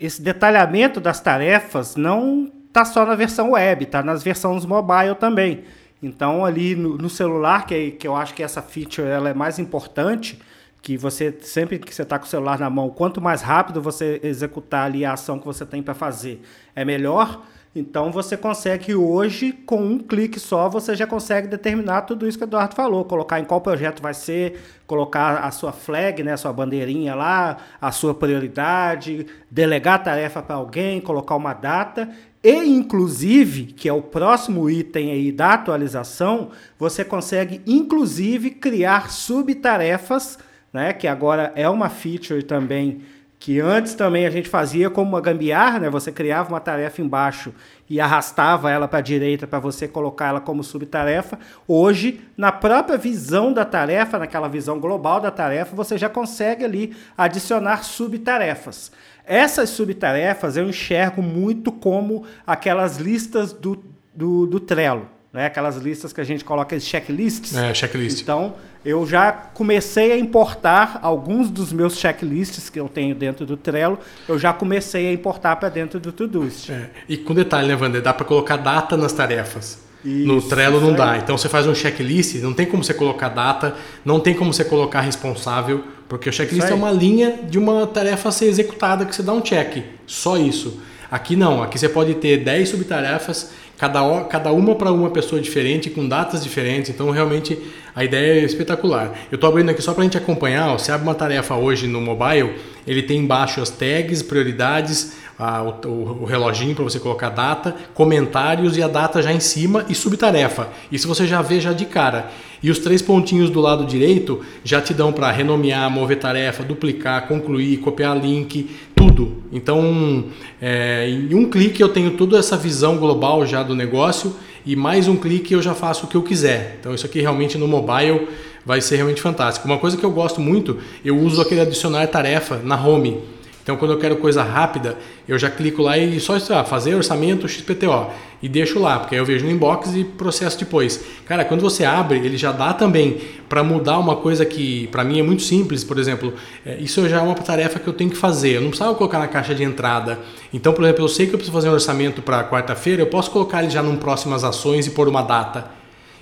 esse 0.00 0.22
detalhamento 0.22 1.00
das 1.00 1.20
tarefas 1.20 1.96
não 1.96 2.50
está 2.66 2.84
só 2.84 3.04
na 3.04 3.14
versão 3.14 3.50
web, 3.50 3.84
está 3.84 4.02
nas 4.02 4.22
versões 4.22 4.64
mobile 4.64 5.14
também. 5.14 5.64
Então, 6.02 6.44
ali 6.46 6.74
no, 6.74 6.96
no 6.96 7.10
celular, 7.10 7.66
que, 7.66 7.74
é, 7.74 7.90
que 7.90 8.08
eu 8.08 8.16
acho 8.16 8.32
que 8.32 8.42
essa 8.42 8.62
feature 8.62 9.06
ela 9.06 9.28
é 9.28 9.34
mais 9.34 9.58
importante, 9.58 10.38
que 10.82 10.96
você 10.96 11.36
sempre 11.42 11.78
que 11.78 11.94
você 11.94 12.02
está 12.02 12.18
com 12.18 12.24
o 12.24 12.28
celular 12.28 12.58
na 12.58 12.70
mão, 12.70 12.90
quanto 12.90 13.20
mais 13.20 13.42
rápido 13.42 13.80
você 13.82 14.20
executar 14.22 14.86
ali 14.86 15.04
a 15.04 15.12
ação 15.12 15.38
que 15.38 15.46
você 15.46 15.66
tem 15.66 15.82
para 15.82 15.94
fazer, 15.94 16.40
é 16.74 16.84
melhor. 16.84 17.42
Então 17.72 18.10
você 18.10 18.36
consegue 18.36 18.96
hoje, 18.96 19.52
com 19.52 19.80
um 19.80 19.96
clique 19.96 20.40
só, 20.40 20.68
você 20.68 20.96
já 20.96 21.06
consegue 21.06 21.46
determinar 21.46 22.02
tudo 22.02 22.26
isso 22.26 22.36
que 22.36 22.42
o 22.42 22.46
Eduardo 22.46 22.74
falou, 22.74 23.04
colocar 23.04 23.38
em 23.38 23.44
qual 23.44 23.60
projeto 23.60 24.02
vai 24.02 24.12
ser, 24.12 24.60
colocar 24.88 25.44
a 25.44 25.52
sua 25.52 25.70
flag, 25.70 26.20
né, 26.24 26.32
a 26.32 26.36
sua 26.36 26.52
bandeirinha 26.52 27.14
lá, 27.14 27.58
a 27.80 27.92
sua 27.92 28.12
prioridade, 28.12 29.24
delegar 29.48 29.94
a 29.94 29.98
tarefa 29.98 30.42
para 30.42 30.56
alguém, 30.56 31.00
colocar 31.00 31.36
uma 31.36 31.54
data 31.54 32.10
e 32.42 32.56
inclusive, 32.56 33.66
que 33.66 33.88
é 33.88 33.92
o 33.92 34.02
próximo 34.02 34.68
item 34.68 35.12
aí 35.12 35.30
da 35.30 35.52
atualização, 35.52 36.50
você 36.76 37.04
consegue 37.04 37.60
inclusive 37.66 38.50
criar 38.50 39.12
subtarefas 39.12 40.38
né? 40.72 40.92
Que 40.92 41.06
agora 41.06 41.52
é 41.54 41.68
uma 41.68 41.88
feature 41.88 42.42
também 42.42 43.02
que 43.40 43.58
antes 43.58 43.94
também 43.94 44.26
a 44.26 44.30
gente 44.30 44.50
fazia 44.50 44.90
como 44.90 45.08
uma 45.12 45.20
gambiarra, 45.20 45.78
né? 45.78 45.88
Você 45.88 46.12
criava 46.12 46.50
uma 46.50 46.60
tarefa 46.60 47.00
embaixo 47.00 47.54
e 47.88 47.98
arrastava 47.98 48.70
ela 48.70 48.86
para 48.86 48.98
a 48.98 49.02
direita 49.02 49.46
para 49.46 49.58
você 49.58 49.88
colocar 49.88 50.28
ela 50.28 50.42
como 50.42 50.62
subtarefa. 50.62 51.38
Hoje, 51.66 52.20
na 52.36 52.52
própria 52.52 52.98
visão 52.98 53.50
da 53.50 53.64
tarefa, 53.64 54.18
naquela 54.18 54.46
visão 54.46 54.78
global 54.78 55.20
da 55.22 55.30
tarefa, 55.30 55.74
você 55.74 55.96
já 55.96 56.10
consegue 56.10 56.66
ali 56.66 56.94
adicionar 57.16 57.82
subtarefas. 57.82 58.92
Essas 59.24 59.70
subtarefas 59.70 60.58
eu 60.58 60.68
enxergo 60.68 61.22
muito 61.22 61.72
como 61.72 62.26
aquelas 62.46 62.98
listas 62.98 63.54
do, 63.54 63.82
do, 64.14 64.46
do 64.46 64.60
Trello 64.60 65.08
né? 65.32 65.46
Aquelas 65.46 65.76
listas 65.76 66.12
que 66.12 66.20
a 66.20 66.24
gente 66.24 66.44
coloca 66.44 66.74
as 66.74 66.82
checklists. 66.82 67.56
É, 67.56 67.72
checklist. 67.72 68.20
Então, 68.22 68.54
eu 68.84 69.06
já 69.06 69.30
comecei 69.30 70.12
a 70.12 70.18
importar 70.18 70.98
alguns 71.02 71.50
dos 71.50 71.72
meus 71.72 71.96
checklists 71.96 72.70
que 72.70 72.80
eu 72.80 72.88
tenho 72.88 73.14
dentro 73.14 73.44
do 73.44 73.56
Trello, 73.56 73.98
eu 74.28 74.38
já 74.38 74.52
comecei 74.52 75.08
a 75.08 75.12
importar 75.12 75.56
para 75.56 75.68
dentro 75.68 76.00
do 76.00 76.12
Todoist. 76.12 76.70
É. 76.70 76.90
E 77.08 77.16
com 77.16 77.34
detalhe, 77.34 77.68
né, 77.68 77.76
Wander? 77.76 78.02
Dá 78.02 78.12
para 78.12 78.24
colocar 78.24 78.56
data 78.56 78.96
nas 78.96 79.12
tarefas. 79.12 79.78
Isso, 80.04 80.26
no 80.26 80.40
Trello 80.40 80.80
não 80.80 80.94
dá. 80.94 81.18
Então 81.18 81.36
você 81.36 81.48
faz 81.48 81.66
um 81.66 81.74
checklist, 81.74 82.36
não 82.36 82.54
tem 82.54 82.64
como 82.64 82.82
você 82.82 82.94
colocar 82.94 83.28
data, 83.28 83.76
não 84.02 84.18
tem 84.18 84.34
como 84.34 84.52
você 84.52 84.64
colocar 84.64 85.02
responsável, 85.02 85.84
Porque 86.08 86.28
o 86.28 86.32
checklist 86.32 86.68
é 86.68 86.74
uma 86.74 86.90
linha 86.90 87.38
de 87.48 87.58
uma 87.58 87.86
tarefa 87.86 88.30
a 88.30 88.32
ser 88.32 88.46
executada 88.46 89.04
que 89.04 89.14
você 89.14 89.22
dá 89.22 89.32
um 89.32 89.40
check. 89.40 89.84
Só 90.06 90.38
isso. 90.38 90.80
Aqui 91.10 91.36
não, 91.36 91.62
aqui 91.62 91.78
você 91.78 91.88
pode 91.88 92.14
ter 92.14 92.38
10 92.38 92.68
subtarefas, 92.68 93.50
cada, 93.80 94.24
cada 94.24 94.52
uma 94.52 94.74
para 94.74 94.92
uma 94.92 95.08
pessoa 95.08 95.40
diferente, 95.40 95.88
com 95.88 96.06
datas 96.06 96.44
diferentes. 96.44 96.90
Então, 96.90 97.10
realmente, 97.10 97.58
a 97.96 98.04
ideia 98.04 98.42
é 98.42 98.44
espetacular. 98.44 99.18
Eu 99.32 99.36
estou 99.36 99.48
abrindo 99.48 99.70
aqui 99.70 99.80
só 99.80 99.94
para 99.94 100.02
a 100.02 100.04
gente 100.04 100.18
acompanhar. 100.18 100.68
Ó, 100.68 100.78
você 100.78 100.92
abre 100.92 101.08
uma 101.08 101.14
tarefa 101.14 101.54
hoje 101.54 101.86
no 101.86 101.98
mobile, 101.98 102.56
ele 102.86 103.02
tem 103.02 103.20
embaixo 103.20 103.58
as 103.58 103.70
tags, 103.70 104.22
prioridades, 104.22 105.14
a, 105.38 105.62
o, 105.62 106.20
o, 106.20 106.24
reloginho 106.26 106.74
para 106.74 106.84
você 106.84 107.00
colocar 107.00 107.28
a 107.28 107.30
data, 107.30 107.74
comentários 107.94 108.76
e 108.76 108.82
a 108.82 108.88
data 108.88 109.22
já 109.22 109.32
em 109.32 109.40
cima 109.40 109.86
e 109.88 109.94
subtarefa. 109.94 110.68
Isso 110.92 111.08
você 111.08 111.26
já 111.26 111.40
vê 111.40 111.58
já 111.58 111.72
de 111.72 111.86
cara. 111.86 112.30
E 112.62 112.70
os 112.70 112.78
três 112.78 113.00
pontinhos 113.00 113.48
do 113.48 113.60
lado 113.60 113.84
direito 113.84 114.40
já 114.62 114.80
te 114.80 114.92
dão 114.92 115.12
para 115.12 115.30
renomear, 115.30 115.90
mover 115.90 116.18
tarefa, 116.18 116.62
duplicar, 116.62 117.26
concluir, 117.26 117.78
copiar 117.78 118.18
link, 118.18 118.68
tudo. 118.94 119.42
Então, 119.52 120.24
é, 120.60 121.08
em 121.08 121.34
um 121.34 121.48
clique 121.48 121.82
eu 121.82 121.88
tenho 121.88 122.12
toda 122.12 122.38
essa 122.38 122.56
visão 122.56 122.98
global 122.98 123.46
já 123.46 123.62
do 123.62 123.74
negócio 123.74 124.36
e 124.66 124.76
mais 124.76 125.08
um 125.08 125.16
clique 125.16 125.54
eu 125.54 125.62
já 125.62 125.74
faço 125.74 126.04
o 126.04 126.08
que 126.08 126.16
eu 126.16 126.22
quiser. 126.22 126.76
Então, 126.80 126.94
isso 126.94 127.06
aqui 127.06 127.20
realmente 127.20 127.56
no 127.56 127.66
mobile 127.66 128.28
vai 128.64 128.80
ser 128.80 128.96
realmente 128.96 129.22
fantástico. 129.22 129.66
Uma 129.66 129.78
coisa 129.78 129.96
que 129.96 130.04
eu 130.04 130.10
gosto 130.10 130.40
muito, 130.40 130.78
eu 131.04 131.18
uso 131.18 131.40
aquele 131.40 131.60
adicionar 131.60 132.06
tarefa 132.08 132.60
na 132.62 132.76
home. 132.76 133.18
Então, 133.62 133.76
quando 133.76 133.92
eu 133.92 133.98
quero 133.98 134.16
coisa 134.16 134.42
rápida, 134.42 134.96
eu 135.28 135.38
já 135.38 135.50
clico 135.50 135.82
lá 135.82 135.96
e 135.98 136.18
só 136.18 136.36
ah, 136.50 136.64
fazer 136.64 136.94
orçamento 136.94 137.46
XPTO 137.46 138.10
e 138.42 138.48
deixo 138.48 138.78
lá, 138.78 138.98
porque 138.98 139.14
aí 139.14 139.20
eu 139.20 139.24
vejo 139.24 139.44
no 139.44 139.50
inbox 139.50 139.94
e 139.94 140.02
processo 140.02 140.58
depois. 140.58 141.04
Cara, 141.26 141.44
quando 141.44 141.60
você 141.60 141.84
abre, 141.84 142.18
ele 142.18 142.38
já 142.38 142.52
dá 142.52 142.72
também 142.72 143.20
para 143.48 143.62
mudar 143.62 143.98
uma 143.98 144.16
coisa 144.16 144.46
que 144.46 144.86
para 144.88 145.04
mim 145.04 145.20
é 145.20 145.22
muito 145.22 145.42
simples, 145.42 145.84
por 145.84 145.98
exemplo, 145.98 146.32
é, 146.64 146.76
isso 146.80 147.06
já 147.08 147.18
é 147.18 147.20
uma 147.20 147.34
tarefa 147.34 147.78
que 147.78 147.86
eu 147.86 147.92
tenho 147.92 148.10
que 148.10 148.16
fazer, 148.16 148.56
eu 148.56 148.60
não 148.60 148.68
precisava 148.68 148.94
colocar 148.94 149.18
na 149.18 149.28
caixa 149.28 149.54
de 149.54 149.62
entrada. 149.62 150.18
Então, 150.52 150.72
por 150.72 150.84
exemplo, 150.84 151.04
eu 151.04 151.08
sei 151.08 151.26
que 151.26 151.34
eu 151.34 151.38
preciso 151.38 151.52
fazer 151.52 151.68
um 151.68 151.72
orçamento 151.72 152.22
para 152.22 152.42
quarta-feira, 152.44 153.02
eu 153.02 153.06
posso 153.06 153.30
colocar 153.30 153.62
ele 153.62 153.70
já 153.70 153.82
num 153.82 153.96
próximas 153.96 154.42
ações 154.42 154.86
e 154.86 154.90
pôr 154.90 155.08
uma 155.08 155.22
data. 155.22 155.79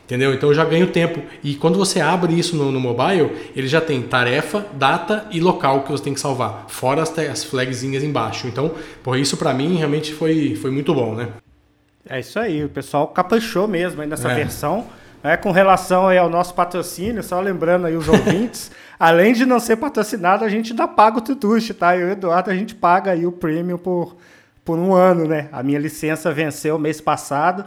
Entendeu? 0.09 0.33
Então 0.33 0.49
eu 0.49 0.55
já 0.55 0.65
ganho 0.65 0.87
tempo. 0.87 1.21
E 1.45 1.55
quando 1.55 1.77
você 1.77 2.01
abre 2.01 2.33
isso 2.33 2.57
no, 2.57 2.73
no, 2.73 2.81
mobile, 2.81 3.31
ele 3.55 3.69
já 3.69 3.79
tem 3.79 4.01
tarefa, 4.01 4.65
data 4.73 5.27
e 5.31 5.39
local 5.39 5.83
que 5.83 5.93
você 5.93 6.03
tem 6.03 6.15
que 6.15 6.21
salvar. 6.21 6.65
Fora 6.69 7.03
as, 7.03 7.19
as 7.19 7.45
flagzinhas 7.45 8.03
embaixo. 8.03 8.47
Então, 8.47 8.75
por 9.03 9.19
isso 9.19 9.37
para 9.37 9.53
mim 9.53 9.77
realmente 9.77 10.15
foi, 10.15 10.57
foi 10.57 10.71
muito 10.71 10.95
bom, 10.95 11.15
né? 11.15 11.29
É 12.09 12.21
isso 12.21 12.39
aí, 12.39 12.65
o 12.65 12.71
pessoal 12.71 13.07
caprichou 13.09 13.69
mesmo 13.69 14.03
nessa 14.03 14.33
é. 14.33 14.35
versão. 14.35 14.87
É, 15.23 15.37
com 15.37 15.51
relação 15.51 16.09
ao 16.09 16.31
nosso 16.31 16.55
patrocínio, 16.55 17.23
só 17.23 17.39
lembrando 17.39 17.87
aí 17.87 17.95
os 17.95 18.09
ouvintes, 18.09 18.71
além 18.99 19.35
de 19.35 19.45
não 19.45 19.61
ser 19.61 19.77
patrocinado, 19.77 20.43
a 20.43 20.49
gente 20.49 20.71
ainda 20.71 20.89
paga 20.89 21.19
o 21.19 21.21
Tutuche, 21.21 21.75
tá? 21.75 21.95
Eu 21.95 22.07
e 22.07 22.11
o 22.11 22.13
Eduardo, 22.13 22.51
a 22.51 22.55
gente 22.55 22.75
paga 22.75 23.11
aí 23.11 23.27
o 23.27 23.33
prêmio 23.33 23.77
por, 23.77 24.17
por 24.65 24.79
um 24.79 24.95
ano, 24.95 25.27
né? 25.27 25.51
A 25.53 25.63
minha 25.63 25.79
licença 25.79 26.33
venceu 26.33 26.79
mês 26.79 26.99
passado 26.99 27.67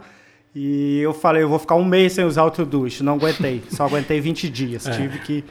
e 0.54 1.00
eu 1.00 1.14
falei, 1.14 1.42
eu 1.42 1.48
vou 1.48 1.58
ficar 1.58 1.74
um 1.76 1.84
mês 1.84 2.12
sem 2.12 2.24
usar 2.24 2.44
o 2.44 2.50
Todoist. 2.50 3.02
Não 3.02 3.14
aguentei, 3.14 3.62
só 3.70 3.86
aguentei 3.86 4.20
20 4.20 4.50
dias. 4.50 4.86
É. 4.86 4.90
Tive 4.90 5.18
que 5.20 5.44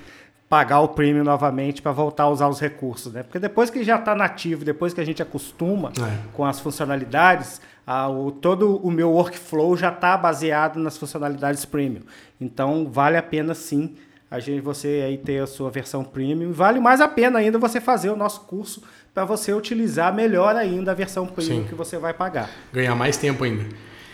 pagar 0.48 0.81
o 0.81 0.89
prêmio 0.89 1.24
novamente 1.24 1.81
para 1.81 1.93
voltar 1.93 2.24
a 2.24 2.29
usar 2.29 2.50
os 2.50 2.60
recursos, 2.60 3.13
né? 3.13 3.24
Porque 3.24 3.39
depois 3.39 3.70
que 3.70 3.84
já 3.84 3.96
está 3.96 4.13
nativo, 4.13 4.65
depois 4.65 4.93
que 4.93 5.00
a 5.00 5.05
gente 5.05 5.22
acostuma 5.22 5.93
é. 5.98 6.17
com 6.34 6.46
as 6.46 6.60
funcionalidades, 6.60 7.62
a, 7.88 8.10
o, 8.10 8.31
todo 8.31 8.77
o 8.77 8.91
meu 8.91 9.12
workflow 9.12 9.77
já 9.77 9.89
está 9.89 10.17
baseado 10.17 10.77
nas 10.77 10.98
funcionalidades 10.98 11.63
premium. 11.63 12.01
Então 12.39 12.89
vale 12.91 13.17
a 13.17 13.24
pena 13.24 13.53
sim 13.53 13.96
a 14.29 14.39
gente 14.39 14.62
você 14.62 15.03
aí 15.05 15.17
ter 15.17 15.41
a 15.41 15.48
sua 15.48 15.70
versão 15.70 16.03
premium. 16.03 16.51
Vale 16.51 16.79
mais 16.79 17.01
a 17.01 17.08
pena 17.08 17.39
ainda 17.39 17.58
você 17.58 17.81
fazer 17.81 18.10
o 18.10 18.15
nosso 18.15 18.41
curso 18.41 18.84
para 19.13 19.25
você 19.25 19.53
utilizar 19.53 20.13
melhor 20.13 20.55
ainda 20.55 20.91
a 20.91 20.93
versão 20.93 21.27
premium 21.27 21.63
sim. 21.63 21.67
que 21.67 21.75
você 21.75 21.98
vai 21.98 22.13
pagar. 22.13 22.50
Ganhar 22.72 22.96
mais 22.96 23.17
tempo 23.17 23.43
ainda. 23.43 23.65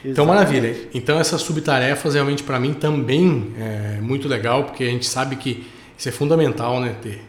Então, 0.03 0.25
maravilha. 0.25 0.75
Então, 0.93 1.19
essas 1.19 1.41
subtarefas 1.41 2.13
realmente 2.13 2.43
para 2.43 2.59
mim 2.59 2.73
também 2.73 3.53
é 3.59 3.99
muito 4.01 4.27
legal, 4.27 4.63
porque 4.63 4.83
a 4.83 4.89
gente 4.89 5.05
sabe 5.05 5.35
que 5.35 5.65
isso 5.97 6.07
é 6.07 6.11
fundamental, 6.11 6.79
né? 6.79 6.95
Ter. 7.01 7.21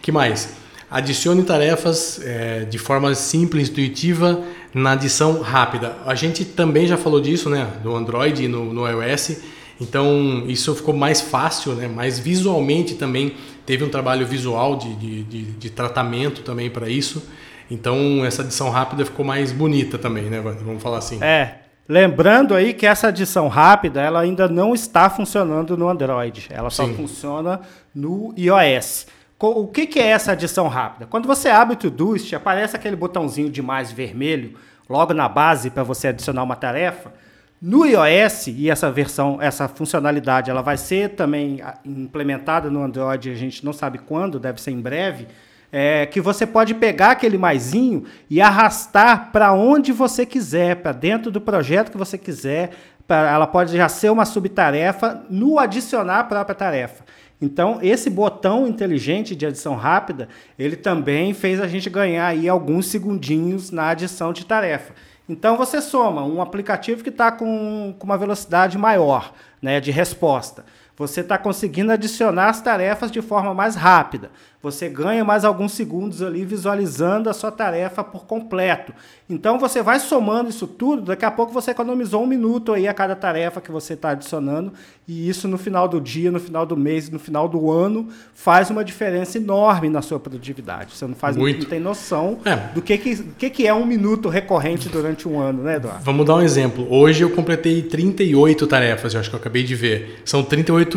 que 0.00 0.12
mais? 0.12 0.56
Adicione 0.90 1.42
tarefas 1.42 2.20
é, 2.22 2.64
de 2.64 2.78
forma 2.78 3.14
simples, 3.14 3.70
intuitiva, 3.70 4.42
na 4.74 4.92
adição 4.92 5.40
rápida. 5.40 5.96
A 6.04 6.14
gente 6.14 6.44
também 6.44 6.86
já 6.86 6.96
falou 6.96 7.20
disso, 7.20 7.48
né? 7.48 7.66
No 7.82 7.96
Android 7.96 8.44
e 8.44 8.48
no, 8.48 8.72
no 8.72 8.86
iOS. 8.86 9.38
Então, 9.80 10.44
isso 10.46 10.74
ficou 10.74 10.94
mais 10.94 11.20
fácil, 11.20 11.72
né? 11.72 11.88
mais 11.88 12.18
visualmente 12.18 12.94
também. 12.94 13.34
Teve 13.66 13.82
um 13.82 13.88
trabalho 13.88 14.26
visual 14.26 14.76
de, 14.76 14.94
de, 14.94 15.22
de, 15.24 15.42
de 15.44 15.70
tratamento 15.70 16.42
também 16.42 16.70
para 16.70 16.88
isso. 16.88 17.22
Então, 17.70 18.24
essa 18.24 18.42
adição 18.42 18.68
rápida 18.70 19.04
ficou 19.04 19.24
mais 19.24 19.50
bonita 19.50 19.96
também, 19.96 20.24
né? 20.24 20.40
Vamos 20.40 20.82
falar 20.82 20.98
assim. 20.98 21.18
É, 21.22 21.61
Lembrando 21.88 22.54
aí 22.54 22.72
que 22.72 22.86
essa 22.86 23.08
adição 23.08 23.48
rápida 23.48 24.00
ela 24.00 24.20
ainda 24.20 24.48
não 24.48 24.72
está 24.72 25.10
funcionando 25.10 25.76
no 25.76 25.88
Android, 25.88 26.46
ela 26.50 26.70
só 26.70 26.86
Sim. 26.86 26.94
funciona 26.94 27.60
no 27.94 28.32
iOS. 28.36 29.06
O 29.38 29.66
que, 29.66 29.86
que 29.88 29.98
é 29.98 30.06
essa 30.06 30.32
adição 30.32 30.68
rápida? 30.68 31.06
Quando 31.06 31.26
você 31.26 31.48
abre 31.48 31.74
o 31.74 31.76
Todoist, 31.76 32.32
aparece 32.32 32.76
aquele 32.76 32.94
botãozinho 32.94 33.50
de 33.50 33.60
mais 33.60 33.90
vermelho 33.90 34.54
logo 34.88 35.12
na 35.12 35.28
base 35.28 35.68
para 35.68 35.82
você 35.82 36.08
adicionar 36.08 36.44
uma 36.44 36.54
tarefa. 36.54 37.12
No 37.60 37.84
iOS, 37.84 38.48
e 38.48 38.70
essa 38.70 38.90
versão, 38.90 39.38
essa 39.40 39.66
funcionalidade, 39.66 40.50
ela 40.50 40.62
vai 40.62 40.76
ser 40.76 41.10
também 41.10 41.60
ah, 41.62 41.76
implementada 41.84 42.70
no 42.70 42.82
Android, 42.82 43.30
a 43.30 43.34
gente 43.34 43.64
não 43.64 43.72
sabe 43.72 43.98
quando, 43.98 44.38
deve 44.38 44.60
ser 44.60 44.70
em 44.70 44.80
breve 44.80 45.26
é, 45.72 46.04
que 46.04 46.20
você 46.20 46.46
pode 46.46 46.74
pegar 46.74 47.12
aquele 47.12 47.38
maisinho 47.38 48.04
e 48.28 48.42
arrastar 48.42 49.32
para 49.32 49.54
onde 49.54 49.90
você 49.90 50.26
quiser, 50.26 50.76
para 50.76 50.92
dentro 50.92 51.30
do 51.30 51.40
projeto 51.40 51.90
que 51.90 51.96
você 51.96 52.18
quiser. 52.18 52.72
Pra, 53.08 53.30
ela 53.30 53.46
pode 53.46 53.74
já 53.74 53.88
ser 53.88 54.10
uma 54.10 54.26
subtarefa 54.26 55.24
no 55.30 55.58
adicionar 55.58 56.20
a 56.20 56.24
própria 56.24 56.54
tarefa. 56.54 57.02
Então, 57.40 57.80
esse 57.82 58.08
botão 58.08 58.68
inteligente 58.68 59.34
de 59.34 59.46
adição 59.46 59.74
rápida, 59.74 60.28
ele 60.56 60.76
também 60.76 61.34
fez 61.34 61.60
a 61.60 61.66
gente 61.66 61.90
ganhar 61.90 62.26
aí 62.26 62.48
alguns 62.48 62.86
segundinhos 62.86 63.72
na 63.72 63.88
adição 63.88 64.32
de 64.32 64.46
tarefa. 64.46 64.92
Então, 65.28 65.56
você 65.56 65.80
soma 65.80 66.24
um 66.24 66.40
aplicativo 66.40 67.02
que 67.02 67.08
está 67.08 67.32
com, 67.32 67.94
com 67.98 68.04
uma 68.04 68.18
velocidade 68.18 68.78
maior 68.78 69.32
né, 69.60 69.80
de 69.80 69.90
resposta. 69.90 70.64
Você 71.02 71.20
está 71.20 71.36
conseguindo 71.36 71.90
adicionar 71.90 72.48
as 72.48 72.60
tarefas 72.60 73.10
de 73.10 73.20
forma 73.20 73.52
mais 73.52 73.74
rápida. 73.74 74.30
Você 74.62 74.88
ganha 74.88 75.24
mais 75.24 75.44
alguns 75.44 75.72
segundos 75.72 76.22
ali 76.22 76.44
visualizando 76.44 77.28
a 77.28 77.32
sua 77.32 77.50
tarefa 77.50 78.04
por 78.04 78.24
completo. 78.24 78.94
Então 79.28 79.58
você 79.58 79.82
vai 79.82 79.98
somando 79.98 80.50
isso 80.50 80.68
tudo, 80.68 81.02
daqui 81.02 81.24
a 81.24 81.30
pouco 81.32 81.52
você 81.52 81.72
economizou 81.72 82.22
um 82.22 82.26
minuto 82.26 82.72
aí 82.72 82.86
a 82.86 82.94
cada 82.94 83.16
tarefa 83.16 83.60
que 83.60 83.72
você 83.72 83.94
está 83.94 84.10
adicionando, 84.10 84.72
e 85.08 85.28
isso 85.28 85.48
no 85.48 85.58
final 85.58 85.88
do 85.88 86.00
dia, 86.00 86.30
no 86.30 86.38
final 86.38 86.64
do 86.64 86.76
mês, 86.76 87.10
no 87.10 87.18
final 87.18 87.48
do 87.48 87.72
ano, 87.72 88.08
faz 88.34 88.70
uma 88.70 88.84
diferença 88.84 89.36
enorme 89.36 89.88
na 89.88 90.00
sua 90.00 90.20
produtividade. 90.20 90.94
Você 90.94 91.06
não 91.06 91.14
faz 91.14 91.36
Muito. 91.36 91.62
não 91.62 91.68
tem 91.68 91.80
noção 91.80 92.38
é. 92.44 92.54
do 92.72 92.80
que, 92.80 92.96
que, 92.98 93.16
que, 93.16 93.50
que 93.50 93.66
é 93.66 93.74
um 93.74 93.84
minuto 93.84 94.28
recorrente 94.28 94.88
durante 94.88 95.26
um 95.26 95.40
ano, 95.40 95.64
né, 95.64 95.76
Eduardo? 95.76 96.04
Vamos 96.04 96.24
dar 96.24 96.36
um 96.36 96.42
exemplo. 96.42 96.86
Hoje 96.88 97.24
eu 97.24 97.30
completei 97.30 97.82
38 97.82 98.64
tarefas, 98.68 99.14
eu 99.14 99.20
acho 99.20 99.28
que 99.28 99.34
eu 99.34 99.40
acabei 99.40 99.64
de 99.64 99.74
ver. 99.74 100.22
São 100.24 100.44
38 100.44 100.91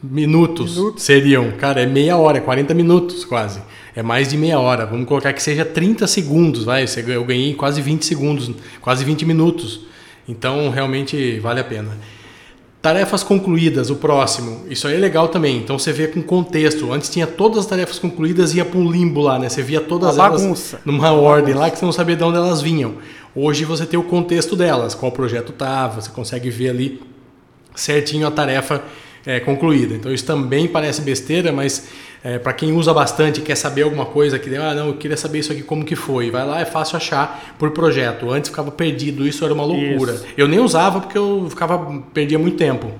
Minutos, 0.00 0.76
minutos, 0.76 1.02
seriam, 1.02 1.50
cara, 1.52 1.80
é 1.82 1.86
meia 1.86 2.16
hora, 2.16 2.38
é 2.38 2.40
40 2.40 2.72
minutos 2.72 3.24
quase. 3.24 3.60
É 3.96 4.02
mais 4.02 4.28
de 4.28 4.36
meia 4.36 4.60
hora. 4.60 4.86
Vamos 4.86 5.08
colocar 5.08 5.32
que 5.32 5.42
seja 5.42 5.64
30 5.64 6.06
segundos, 6.06 6.62
vai. 6.62 6.84
Eu 7.08 7.24
ganhei 7.24 7.52
quase 7.54 7.82
20 7.82 8.04
segundos, 8.04 8.48
quase 8.80 9.04
20 9.04 9.24
minutos. 9.24 9.80
Então, 10.28 10.70
realmente 10.70 11.40
vale 11.40 11.58
a 11.58 11.64
pena. 11.64 11.98
Tarefas 12.80 13.24
concluídas, 13.24 13.90
o 13.90 13.96
próximo. 13.96 14.64
Isso 14.70 14.86
aí 14.86 14.94
é 14.94 14.98
legal 14.98 15.26
também. 15.26 15.56
Então 15.56 15.76
você 15.76 15.92
vê 15.92 16.06
com 16.06 16.22
contexto. 16.22 16.92
Antes 16.92 17.10
tinha 17.10 17.26
todas 17.26 17.58
as 17.58 17.66
tarefas 17.66 17.98
concluídas 17.98 18.54
e 18.54 18.58
ia 18.58 18.64
para 18.64 18.78
um 18.78 18.88
limbo 18.88 19.20
lá, 19.20 19.36
né? 19.36 19.48
Você 19.48 19.62
via 19.62 19.80
todas 19.80 20.14
Uma 20.14 20.26
elas 20.26 20.42
bagunça. 20.42 20.80
numa 20.84 21.10
Uma 21.10 21.20
ordem 21.20 21.54
lá 21.54 21.68
que 21.68 21.76
você 21.76 21.84
não 21.84 21.92
sabia 21.92 22.14
de 22.14 22.22
onde 22.22 22.36
elas 22.36 22.62
vinham. 22.62 22.94
Hoje 23.34 23.64
você 23.64 23.84
tem 23.84 23.98
o 23.98 24.04
contexto 24.04 24.54
delas, 24.54 24.94
qual 24.94 25.10
projeto 25.10 25.50
estava, 25.50 26.00
você 26.00 26.10
consegue 26.10 26.50
ver 26.50 26.68
ali 26.70 27.00
certinho 27.74 28.28
a 28.28 28.30
tarefa 28.30 28.82
é, 29.26 29.40
concluída. 29.40 29.94
Então 29.94 30.12
isso 30.12 30.24
também 30.24 30.66
parece 30.68 31.02
besteira, 31.02 31.52
mas 31.52 31.88
é, 32.22 32.38
para 32.38 32.52
quem 32.52 32.72
usa 32.72 32.92
bastante 32.92 33.40
quer 33.40 33.54
saber 33.54 33.82
alguma 33.82 34.06
coisa 34.06 34.38
que 34.38 34.54
ah 34.56 34.74
não 34.74 34.88
eu 34.88 34.94
queria 34.94 35.16
saber 35.16 35.38
isso 35.38 35.52
aqui 35.52 35.62
como 35.62 35.84
que 35.84 35.94
foi, 35.94 36.30
vai 36.30 36.44
lá 36.44 36.60
é 36.60 36.64
fácil 36.64 36.96
achar 36.96 37.54
por 37.58 37.70
projeto. 37.70 38.30
Antes 38.30 38.50
ficava 38.50 38.70
perdido, 38.70 39.26
isso 39.26 39.44
era 39.44 39.54
uma 39.54 39.64
loucura. 39.64 40.14
Isso. 40.14 40.26
Eu 40.36 40.48
nem 40.48 40.58
usava 40.58 41.00
porque 41.00 41.16
eu 41.16 41.46
ficava 41.48 42.02
perdia 42.12 42.38
muito 42.38 42.56
tempo. 42.56 42.92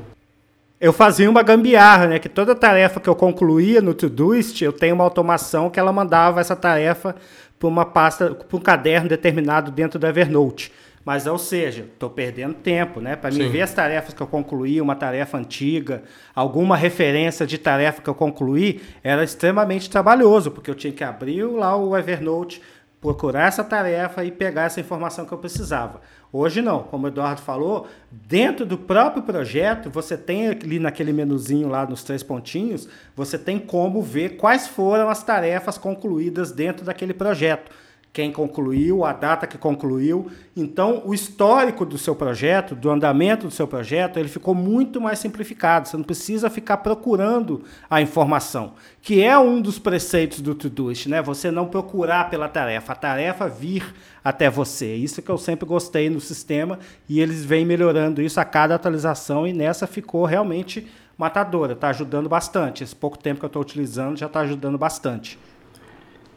Eu 0.80 0.92
fazia 0.92 1.28
uma 1.28 1.42
gambiarra, 1.42 2.06
né? 2.06 2.18
Que 2.20 2.28
toda 2.28 2.54
tarefa 2.54 3.00
que 3.00 3.08
eu 3.08 3.14
concluía 3.14 3.80
no 3.80 3.94
Todoist, 3.94 4.62
eu 4.62 4.72
tenho 4.72 4.94
uma 4.94 5.02
automação 5.02 5.68
que 5.68 5.80
ela 5.80 5.92
mandava 5.92 6.40
essa 6.40 6.54
tarefa 6.54 7.16
para 7.58 7.68
uma 7.68 7.84
pasta, 7.84 8.32
para 8.32 8.56
um 8.56 8.60
caderno 8.60 9.08
determinado 9.08 9.72
dentro 9.72 9.98
do 9.98 10.06
Evernote. 10.06 10.70
Mas, 11.08 11.26
ou 11.26 11.38
seja, 11.38 11.88
estou 11.90 12.10
perdendo 12.10 12.52
tempo, 12.52 13.00
né? 13.00 13.16
Para 13.16 13.30
me 13.30 13.48
ver 13.48 13.62
as 13.62 13.72
tarefas 13.72 14.12
que 14.12 14.20
eu 14.20 14.26
concluí, 14.26 14.78
uma 14.78 14.94
tarefa 14.94 15.38
antiga, 15.38 16.02
alguma 16.34 16.76
referência 16.76 17.46
de 17.46 17.56
tarefa 17.56 18.02
que 18.02 18.10
eu 18.10 18.14
concluí, 18.14 18.82
era 19.02 19.24
extremamente 19.24 19.88
trabalhoso, 19.88 20.50
porque 20.50 20.70
eu 20.70 20.74
tinha 20.74 20.92
que 20.92 21.02
abrir 21.02 21.44
lá 21.44 21.74
o 21.74 21.96
Evernote, 21.96 22.60
procurar 23.00 23.48
essa 23.48 23.64
tarefa 23.64 24.22
e 24.22 24.30
pegar 24.30 24.64
essa 24.64 24.80
informação 24.80 25.24
que 25.24 25.32
eu 25.32 25.38
precisava. 25.38 26.02
Hoje 26.30 26.60
não, 26.60 26.82
como 26.82 27.06
o 27.06 27.08
Eduardo 27.08 27.40
falou, 27.40 27.86
dentro 28.12 28.66
do 28.66 28.76
próprio 28.76 29.22
projeto, 29.22 29.88
você 29.88 30.14
tem 30.14 30.48
ali 30.48 30.78
naquele 30.78 31.14
menuzinho 31.14 31.68
lá 31.68 31.86
nos 31.86 32.04
três 32.04 32.22
pontinhos, 32.22 32.86
você 33.16 33.38
tem 33.38 33.58
como 33.58 34.02
ver 34.02 34.36
quais 34.36 34.68
foram 34.68 35.08
as 35.08 35.22
tarefas 35.22 35.78
concluídas 35.78 36.52
dentro 36.52 36.84
daquele 36.84 37.14
projeto 37.14 37.70
quem 38.12 38.32
concluiu, 38.32 39.04
a 39.04 39.12
data 39.12 39.46
que 39.46 39.56
concluiu. 39.56 40.30
Então, 40.56 41.02
o 41.04 41.14
histórico 41.14 41.84
do 41.84 41.96
seu 41.96 42.16
projeto, 42.16 42.74
do 42.74 42.90
andamento 42.90 43.46
do 43.46 43.52
seu 43.52 43.68
projeto, 43.68 44.18
ele 44.18 44.28
ficou 44.28 44.54
muito 44.54 45.00
mais 45.00 45.18
simplificado. 45.18 45.88
Você 45.88 45.96
não 45.96 46.04
precisa 46.04 46.50
ficar 46.50 46.78
procurando 46.78 47.62
a 47.88 48.02
informação, 48.02 48.72
que 49.00 49.22
é 49.22 49.38
um 49.38 49.60
dos 49.60 49.78
preceitos 49.78 50.40
do 50.40 50.54
Todoist, 50.54 51.08
né? 51.08 51.22
Você 51.22 51.50
não 51.50 51.66
procurar 51.66 52.28
pela 52.28 52.48
tarefa, 52.48 52.92
a 52.92 52.96
tarefa 52.96 53.48
vir 53.48 53.94
até 54.24 54.50
você. 54.50 54.94
Isso 54.94 55.22
que 55.22 55.30
eu 55.30 55.38
sempre 55.38 55.66
gostei 55.66 56.10
no 56.10 56.20
sistema 56.20 56.78
e 57.08 57.20
eles 57.20 57.44
vêm 57.44 57.64
melhorando 57.64 58.20
isso 58.20 58.40
a 58.40 58.44
cada 58.44 58.74
atualização 58.74 59.46
e 59.46 59.52
nessa 59.52 59.86
ficou 59.86 60.24
realmente 60.24 60.86
matadora, 61.16 61.72
está 61.72 61.88
ajudando 61.88 62.28
bastante. 62.28 62.84
Esse 62.84 62.94
pouco 62.94 63.18
tempo 63.18 63.40
que 63.40 63.44
eu 63.44 63.48
estou 63.48 63.62
utilizando 63.62 64.16
já 64.16 64.26
está 64.26 64.40
ajudando 64.40 64.78
bastante. 64.78 65.38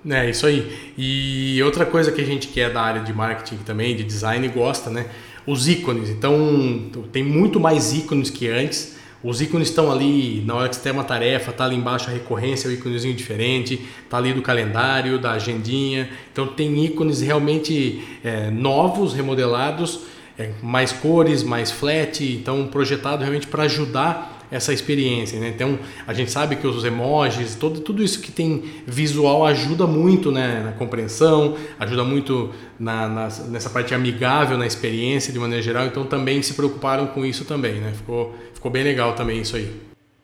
É, 0.09 0.29
isso 0.29 0.47
aí. 0.47 0.93
E 0.97 1.61
outra 1.63 1.85
coisa 1.85 2.11
que 2.11 2.21
a 2.21 2.25
gente 2.25 2.47
que 2.47 2.59
é 2.59 2.69
da 2.69 2.81
área 2.81 3.01
de 3.01 3.13
marketing 3.13 3.57
também, 3.57 3.95
de 3.95 4.03
design, 4.03 4.47
gosta, 4.47 4.89
né? 4.89 5.05
Os 5.45 5.67
ícones. 5.67 6.09
Então, 6.09 6.89
tem 7.11 7.23
muito 7.23 7.59
mais 7.59 7.93
ícones 7.93 8.29
que 8.29 8.47
antes. 8.47 8.99
Os 9.23 9.39
ícones 9.39 9.69
estão 9.69 9.91
ali, 9.91 10.41
na 10.47 10.55
hora 10.55 10.69
que 10.69 10.75
você 10.75 10.81
tem 10.81 10.91
uma 10.91 11.03
tarefa, 11.03 11.51
tá 11.51 11.65
ali 11.65 11.75
embaixo 11.75 12.09
a 12.09 12.13
recorrência, 12.13 12.67
o 12.67 12.73
íconezinho 12.73 13.13
diferente, 13.13 13.79
tá 14.09 14.17
ali 14.17 14.33
do 14.33 14.41
calendário, 14.41 15.19
da 15.19 15.33
agendinha. 15.33 16.09
Então 16.31 16.47
tem 16.47 16.83
ícones 16.83 17.21
realmente 17.21 18.01
é, 18.23 18.49
novos, 18.49 19.13
remodelados, 19.13 19.99
é, 20.39 20.49
mais 20.63 20.91
cores, 20.91 21.43
mais 21.43 21.69
flat, 21.69 22.23
então 22.23 22.65
projetado 22.65 23.21
realmente 23.21 23.45
para 23.45 23.63
ajudar 23.63 24.30
essa 24.51 24.73
experiência. 24.73 25.39
Né? 25.39 25.49
Então, 25.49 25.79
a 26.05 26.13
gente 26.13 26.29
sabe 26.29 26.57
que 26.57 26.67
os 26.67 26.83
emojis, 26.83 27.55
todo, 27.55 27.79
tudo 27.79 28.03
isso 28.03 28.21
que 28.21 28.31
tem 28.31 28.63
visual 28.85 29.45
ajuda 29.45 29.87
muito 29.87 30.31
né, 30.31 30.61
na 30.63 30.71
compreensão, 30.73 31.55
ajuda 31.79 32.03
muito 32.03 32.51
na, 32.77 33.07
na, 33.07 33.29
nessa 33.47 33.69
parte 33.69 33.95
amigável 33.95 34.57
na 34.57 34.67
experiência 34.67 35.31
de 35.31 35.39
maneira 35.39 35.63
geral. 35.63 35.85
Então, 35.85 36.05
também 36.05 36.41
se 36.41 36.53
preocuparam 36.53 37.07
com 37.07 37.25
isso 37.25 37.45
também. 37.45 37.75
Né? 37.75 37.93
Ficou, 37.95 38.35
ficou 38.53 38.69
bem 38.69 38.83
legal 38.83 39.13
também 39.13 39.41
isso 39.41 39.55
aí. 39.55 39.73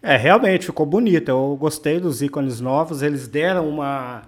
É, 0.02 0.16
realmente 0.16 0.66
ficou 0.66 0.86
bonito. 0.86 1.30
Eu 1.30 1.58
gostei 1.60 2.00
dos 2.00 2.22
ícones 2.22 2.60
novos. 2.60 3.02
Eles 3.02 3.28
deram 3.28 3.68
uma, 3.68 4.24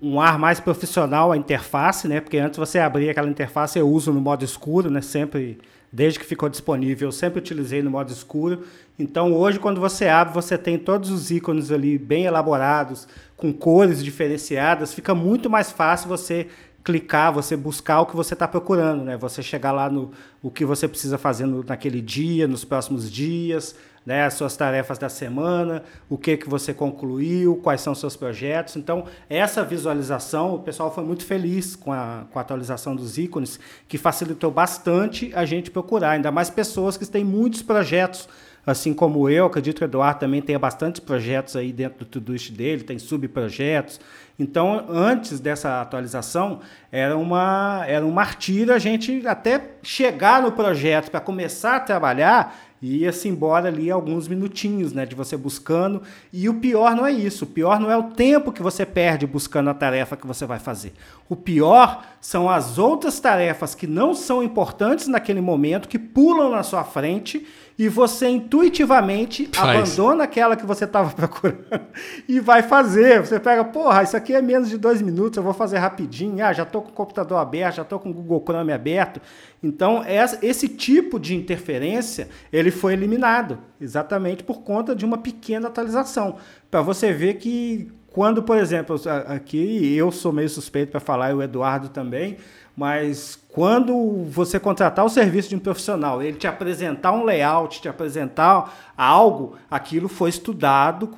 um 0.00 0.20
ar 0.20 0.38
mais 0.38 0.60
profissional 0.60 1.32
à 1.32 1.36
interface, 1.36 2.06
né? 2.06 2.20
Porque 2.20 2.38
antes 2.38 2.58
você 2.58 2.78
abria 2.78 3.10
aquela 3.10 3.28
interface, 3.28 3.78
eu 3.78 3.88
uso 3.88 4.12
no 4.12 4.20
modo 4.20 4.44
escuro, 4.44 4.90
né? 4.90 5.00
Sempre 5.00 5.58
desde 5.92 6.18
que 6.18 6.24
ficou 6.24 6.48
disponível, 6.48 7.08
eu 7.08 7.12
sempre 7.12 7.40
utilizei 7.40 7.82
no 7.82 7.90
modo 7.90 8.12
escuro. 8.12 8.64
Então 8.98 9.32
hoje, 9.32 9.58
quando 9.58 9.80
você 9.80 10.06
abre, 10.08 10.32
você 10.32 10.56
tem 10.56 10.78
todos 10.78 11.10
os 11.10 11.30
ícones 11.30 11.70
ali 11.70 11.98
bem 11.98 12.24
elaborados, 12.24 13.08
com 13.36 13.52
cores 13.52 14.02
diferenciadas, 14.04 14.94
fica 14.94 15.14
muito 15.14 15.48
mais 15.48 15.70
fácil 15.72 16.08
você 16.08 16.46
clicar, 16.82 17.32
você 17.32 17.56
buscar 17.56 18.00
o 18.00 18.06
que 18.06 18.16
você 18.16 18.34
está 18.34 18.48
procurando, 18.48 19.04
né? 19.04 19.16
Você 19.16 19.42
chegar 19.42 19.72
lá 19.72 19.90
no 19.90 20.10
o 20.42 20.50
que 20.50 20.64
você 20.64 20.88
precisa 20.88 21.18
fazer 21.18 21.46
no, 21.46 21.62
naquele 21.62 22.00
dia, 22.00 22.48
nos 22.48 22.64
próximos 22.64 23.10
dias, 23.10 23.74
né, 24.04 24.24
as 24.24 24.34
suas 24.34 24.56
tarefas 24.56 24.98
da 24.98 25.08
semana, 25.08 25.82
o 26.08 26.16
que 26.16 26.36
que 26.36 26.48
você 26.48 26.72
concluiu, 26.72 27.56
quais 27.56 27.82
são 27.82 27.94
seus 27.94 28.16
projetos. 28.16 28.76
Então, 28.76 29.04
essa 29.28 29.62
visualização, 29.62 30.54
o 30.54 30.60
pessoal 30.60 30.92
foi 30.92 31.04
muito 31.04 31.24
feliz 31.24 31.76
com 31.76 31.92
a, 31.92 32.24
com 32.30 32.38
a 32.38 32.42
atualização 32.42 32.96
dos 32.96 33.18
ícones, 33.18 33.60
que 33.86 33.98
facilitou 33.98 34.50
bastante 34.50 35.30
a 35.34 35.44
gente 35.44 35.70
procurar, 35.70 36.12
ainda 36.12 36.30
mais 36.30 36.48
pessoas 36.48 36.96
que 36.96 37.06
têm 37.06 37.24
muitos 37.24 37.62
projetos, 37.62 38.28
assim 38.66 38.92
como 38.92 39.28
eu, 39.28 39.46
acredito 39.46 39.78
que 39.78 39.84
o 39.84 39.86
Eduardo 39.86 40.20
também 40.20 40.42
tenha 40.42 40.58
bastantes 40.58 41.00
projetos 41.00 41.56
aí 41.56 41.72
dentro 41.72 42.00
do 42.00 42.04
Todoist 42.04 42.52
dele, 42.52 42.82
tem 42.82 42.98
subprojetos. 42.98 44.00
Então, 44.38 44.86
antes 44.88 45.38
dessa 45.38 45.82
atualização, 45.82 46.60
era 46.90 47.16
uma 47.16 47.84
era 47.86 48.04
um 48.04 48.10
martírio 48.10 48.72
a 48.72 48.78
gente 48.78 49.26
até 49.26 49.72
chegar 49.82 50.42
no 50.42 50.52
projeto 50.52 51.10
para 51.10 51.20
começar 51.20 51.76
a 51.76 51.80
trabalhar, 51.80 52.56
e 52.82 52.98
ia-se 52.98 53.28
embora 53.28 53.68
ali 53.68 53.90
alguns 53.90 54.26
minutinhos, 54.26 54.94
né, 54.94 55.04
de 55.04 55.14
você 55.14 55.36
buscando. 55.36 56.02
E 56.32 56.48
o 56.48 56.54
pior 56.54 56.96
não 56.96 57.04
é 57.04 57.12
isso. 57.12 57.44
O 57.44 57.48
pior 57.48 57.78
não 57.78 57.90
é 57.90 57.96
o 57.96 58.04
tempo 58.04 58.50
que 58.50 58.62
você 58.62 58.86
perde 58.86 59.26
buscando 59.26 59.68
a 59.68 59.74
tarefa 59.74 60.16
que 60.16 60.26
você 60.26 60.46
vai 60.46 60.58
fazer. 60.58 60.94
O 61.28 61.36
pior 61.36 62.02
são 62.20 62.48
as 62.48 62.78
outras 62.78 63.20
tarefas 63.20 63.74
que 63.74 63.86
não 63.86 64.14
são 64.14 64.42
importantes 64.42 65.08
naquele 65.08 65.42
momento, 65.42 65.88
que 65.88 65.98
pulam 65.98 66.50
na 66.50 66.62
sua 66.62 66.82
frente 66.82 67.46
e 67.80 67.88
você 67.88 68.28
intuitivamente 68.28 69.48
Faz. 69.50 69.98
abandona 69.98 70.24
aquela 70.24 70.54
que 70.54 70.66
você 70.66 70.84
estava 70.84 71.08
procurando 71.16 71.80
e 72.28 72.38
vai 72.38 72.62
fazer. 72.62 73.24
Você 73.24 73.40
pega, 73.40 73.64
porra, 73.64 74.02
isso 74.02 74.14
aqui 74.14 74.34
é 74.34 74.42
menos 74.42 74.68
de 74.68 74.76
dois 74.76 75.00
minutos, 75.00 75.38
eu 75.38 75.42
vou 75.42 75.54
fazer 75.54 75.78
rapidinho. 75.78 76.44
Ah, 76.44 76.52
já 76.52 76.64
estou 76.64 76.82
com 76.82 76.90
o 76.90 76.92
computador 76.92 77.38
aberto, 77.38 77.76
já 77.76 77.82
estou 77.82 77.98
com 77.98 78.10
o 78.10 78.12
Google 78.12 78.44
Chrome 78.46 78.70
aberto. 78.70 79.18
Então, 79.62 80.04
esse 80.42 80.68
tipo 80.68 81.18
de 81.18 81.34
interferência, 81.34 82.28
ele 82.52 82.70
foi 82.70 82.92
eliminado, 82.92 83.58
exatamente 83.80 84.44
por 84.44 84.60
conta 84.60 84.94
de 84.94 85.06
uma 85.06 85.16
pequena 85.16 85.68
atualização. 85.68 86.36
Para 86.70 86.82
você 86.82 87.14
ver 87.14 87.38
que 87.38 87.90
quando, 88.12 88.42
por 88.42 88.56
exemplo, 88.56 89.00
aqui 89.26 89.94
eu 89.94 90.10
sou 90.10 90.32
meio 90.32 90.48
suspeito 90.48 90.90
para 90.90 91.00
falar, 91.00 91.30
e 91.30 91.34
o 91.34 91.42
Eduardo 91.42 91.88
também, 91.88 92.36
mas 92.76 93.38
quando 93.48 94.24
você 94.24 94.58
contratar 94.58 95.04
o 95.04 95.08
serviço 95.08 95.48
de 95.48 95.56
um 95.56 95.58
profissional, 95.58 96.22
ele 96.22 96.36
te 96.36 96.46
apresentar 96.46 97.12
um 97.12 97.24
layout, 97.24 97.80
te 97.80 97.88
apresentar 97.88 98.92
algo, 98.96 99.56
aquilo 99.70 100.08
foi 100.08 100.30
estudado 100.30 101.08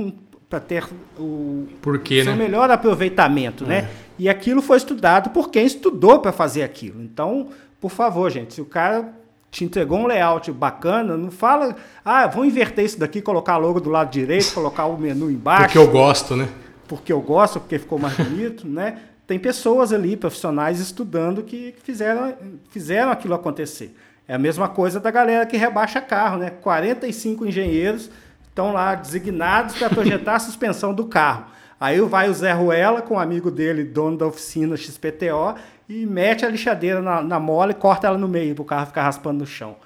para 0.50 0.60
ter 0.60 0.84
o 1.18 1.66
Porquê, 1.80 2.24
seu 2.24 2.32
né? 2.32 2.44
melhor 2.44 2.70
aproveitamento, 2.70 3.64
né? 3.64 3.78
é. 3.78 3.82
né? 3.82 3.88
E 4.18 4.28
aquilo 4.28 4.60
foi 4.60 4.76
estudado 4.76 5.30
por 5.30 5.50
quem 5.50 5.64
estudou 5.64 6.18
para 6.20 6.32
fazer 6.32 6.62
aquilo. 6.62 7.02
Então, 7.02 7.48
por 7.80 7.90
favor, 7.90 8.30
gente, 8.30 8.54
se 8.54 8.60
o 8.60 8.66
cara 8.66 9.12
te 9.50 9.64
entregou 9.64 9.98
um 9.98 10.06
layout 10.06 10.50
bacana, 10.52 11.16
não 11.16 11.30
fala, 11.30 11.74
ah, 12.04 12.26
vou 12.26 12.44
inverter 12.44 12.84
isso 12.84 12.98
daqui, 12.98 13.20
colocar 13.20 13.56
logo 13.56 13.80
do 13.80 13.90
lado 13.90 14.10
direito, 14.10 14.52
colocar 14.52 14.86
o 14.86 14.96
menu 14.98 15.30
embaixo. 15.32 15.64
Porque 15.64 15.78
eu 15.78 15.88
gosto, 15.88 16.36
né? 16.36 16.48
Porque 16.96 17.12
eu 17.12 17.20
gosto, 17.20 17.58
porque 17.60 17.78
ficou 17.78 17.98
mais 17.98 18.16
bonito, 18.16 18.68
né? 18.68 18.98
tem 19.26 19.38
pessoas 19.38 19.94
ali, 19.94 20.14
profissionais 20.14 20.78
estudando 20.78 21.42
que 21.42 21.74
fizeram, 21.82 22.34
fizeram 22.70 23.10
aquilo 23.10 23.32
acontecer. 23.32 23.96
É 24.28 24.34
a 24.34 24.38
mesma 24.38 24.68
coisa 24.68 25.00
da 25.00 25.10
galera 25.10 25.46
que 25.46 25.56
rebaixa 25.56 26.02
carro, 26.02 26.38
né? 26.38 26.50
45 26.50 27.46
engenheiros 27.46 28.10
estão 28.46 28.72
lá 28.72 28.94
designados 28.94 29.76
para 29.76 29.88
projetar 29.88 30.34
a 30.34 30.38
suspensão 30.40 30.92
do 30.92 31.06
carro. 31.06 31.46
Aí 31.80 31.98
vai 32.02 32.28
o 32.28 32.34
Zé 32.34 32.52
Ruela 32.52 33.00
com 33.00 33.14
um 33.14 33.18
amigo 33.18 33.50
dele, 33.50 33.84
dono 33.84 34.18
da 34.18 34.26
oficina 34.26 34.76
XPTO, 34.76 35.56
e 35.88 36.04
mete 36.04 36.44
a 36.44 36.48
lixadeira 36.50 37.00
na, 37.00 37.22
na 37.22 37.40
mola 37.40 37.72
e 37.72 37.74
corta 37.74 38.06
ela 38.06 38.18
no 38.18 38.28
meio 38.28 38.54
para 38.54 38.62
o 38.62 38.66
carro 38.66 38.86
ficar 38.86 39.04
raspando 39.04 39.38
no 39.38 39.46
chão. 39.46 39.76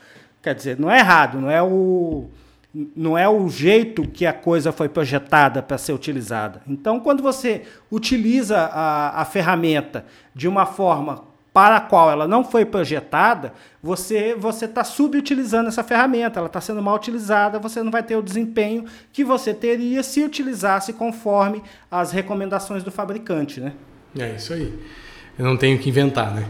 Quer 0.42 0.56
dizer, 0.56 0.78
não 0.78 0.90
é 0.90 0.98
errado, 0.98 1.40
não 1.40 1.50
é 1.50 1.62
o 1.62 2.28
não 2.94 3.16
é 3.16 3.28
o 3.28 3.48
jeito 3.48 4.06
que 4.06 4.26
a 4.26 4.32
coisa 4.32 4.70
foi 4.70 4.88
projetada 4.88 5.62
para 5.62 5.78
ser 5.78 5.92
utilizada. 5.92 6.60
Então, 6.68 7.00
quando 7.00 7.22
você 7.22 7.62
utiliza 7.90 8.58
a, 8.58 9.22
a 9.22 9.24
ferramenta 9.24 10.04
de 10.34 10.46
uma 10.46 10.66
forma 10.66 11.24
para 11.54 11.76
a 11.76 11.80
qual 11.80 12.10
ela 12.10 12.28
não 12.28 12.44
foi 12.44 12.66
projetada, 12.66 13.54
você 13.82 14.34
você 14.34 14.66
está 14.66 14.84
subutilizando 14.84 15.68
essa 15.68 15.82
ferramenta, 15.82 16.38
ela 16.38 16.48
está 16.48 16.60
sendo 16.60 16.82
mal 16.82 16.96
utilizada, 16.96 17.58
você 17.58 17.82
não 17.82 17.90
vai 17.90 18.02
ter 18.02 18.14
o 18.14 18.22
desempenho 18.22 18.84
que 19.10 19.24
você 19.24 19.54
teria 19.54 20.02
se 20.02 20.22
utilizasse 20.22 20.92
conforme 20.92 21.62
as 21.90 22.12
recomendações 22.12 22.82
do 22.82 22.90
fabricante, 22.90 23.58
né? 23.58 23.72
É 24.18 24.34
isso 24.34 24.52
aí. 24.52 24.78
Eu 25.38 25.46
não 25.46 25.56
tenho 25.56 25.78
que 25.78 25.88
inventar, 25.88 26.34
né? 26.34 26.46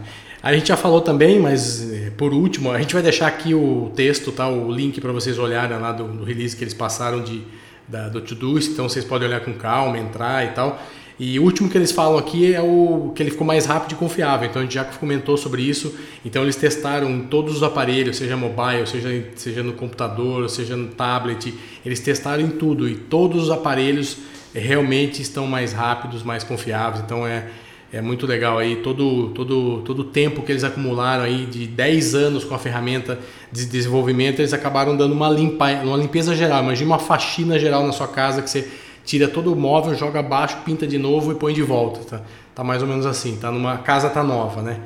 A 0.47 0.53
gente 0.53 0.69
já 0.69 0.77
falou 0.77 1.01
também, 1.01 1.41
mas 1.41 1.91
eh, 1.91 2.09
por 2.15 2.33
último, 2.33 2.71
a 2.71 2.79
gente 2.79 2.93
vai 2.93 3.03
deixar 3.03 3.27
aqui 3.27 3.53
o 3.53 3.91
texto, 3.93 4.31
tá? 4.31 4.47
o 4.47 4.71
link 4.71 5.01
para 5.01 5.11
vocês 5.11 5.37
olharem 5.37 5.77
lá 5.77 5.91
do, 5.91 6.05
do, 6.07 6.23
release 6.23 6.55
que 6.55 6.63
eles 6.63 6.73
passaram 6.73 7.21
de, 7.21 7.41
da, 7.85 8.07
do 8.07 8.21
Todoist, 8.21 8.71
então 8.71 8.87
vocês 8.87 9.03
podem 9.03 9.27
olhar 9.27 9.41
com 9.41 9.51
calma, 9.55 9.99
entrar 9.99 10.45
e 10.45 10.51
tal. 10.51 10.81
E 11.19 11.37
o 11.37 11.43
último 11.43 11.69
que 11.69 11.77
eles 11.77 11.91
falam 11.91 12.17
aqui 12.17 12.55
é 12.55 12.61
o 12.61 13.11
que 13.13 13.21
ele 13.21 13.31
ficou 13.31 13.45
mais 13.45 13.65
rápido 13.65 13.91
e 13.91 13.95
confiável. 13.95 14.47
Então 14.47 14.61
a 14.61 14.63
gente 14.63 14.75
já 14.75 14.85
comentou 14.85 15.35
sobre 15.35 15.63
isso. 15.63 15.93
Então 16.23 16.43
eles 16.43 16.55
testaram 16.55 17.23
todos 17.23 17.57
os 17.57 17.63
aparelhos, 17.63 18.15
seja 18.15 18.37
mobile, 18.37 18.87
seja, 18.87 19.25
seja 19.35 19.61
no 19.61 19.73
computador, 19.73 20.49
seja 20.49 20.77
no 20.77 20.87
tablet. 20.87 21.53
Eles 21.85 21.99
testaram 21.99 22.41
em 22.41 22.51
tudo 22.51 22.87
e 22.87 22.95
todos 22.95 23.43
os 23.43 23.51
aparelhos 23.51 24.17
realmente 24.55 25.21
estão 25.21 25.45
mais 25.45 25.73
rápidos, 25.73 26.23
mais 26.23 26.45
confiáveis. 26.45 27.03
Então 27.03 27.27
é 27.27 27.47
é 27.91 28.01
muito 28.01 28.27
legal 28.27 28.57
aí 28.57 28.77
todo 28.77 29.29
todo 29.29 29.81
todo 29.81 29.99
o 29.99 30.03
tempo 30.03 30.41
que 30.41 30.51
eles 30.51 30.63
acumularam 30.63 31.23
aí 31.23 31.45
de 31.45 31.65
10 31.67 32.15
anos 32.15 32.43
com 32.43 32.53
a 32.53 32.59
ferramenta 32.59 33.17
de 33.51 33.65
desenvolvimento, 33.65 34.39
eles 34.39 34.53
acabaram 34.53 34.95
dando 34.95 35.13
uma 35.13 35.29
limpa, 35.29 35.69
uma 35.83 35.97
limpeza 35.97 36.35
geral. 36.35 36.63
Imagina 36.63 36.91
uma 36.91 36.99
faxina 36.99 37.57
geral 37.57 37.85
na 37.85 37.93
sua 37.93 38.07
casa 38.07 38.41
que 38.41 38.49
você 38.49 38.67
tira 39.05 39.27
todo 39.27 39.53
o 39.53 39.55
móvel, 39.55 39.95
joga 39.95 40.19
abaixo, 40.19 40.57
pinta 40.65 40.85
de 40.85 40.97
novo 40.97 41.31
e 41.31 41.35
põe 41.35 41.53
de 41.53 41.61
volta, 41.61 42.01
tá? 42.01 42.21
Tá 42.53 42.63
mais 42.63 42.81
ou 42.81 42.87
menos 42.87 43.05
assim, 43.05 43.37
tá 43.37 43.51
numa 43.51 43.77
casa 43.77 44.09
tá 44.09 44.21
nova, 44.21 44.61
né? 44.61 44.79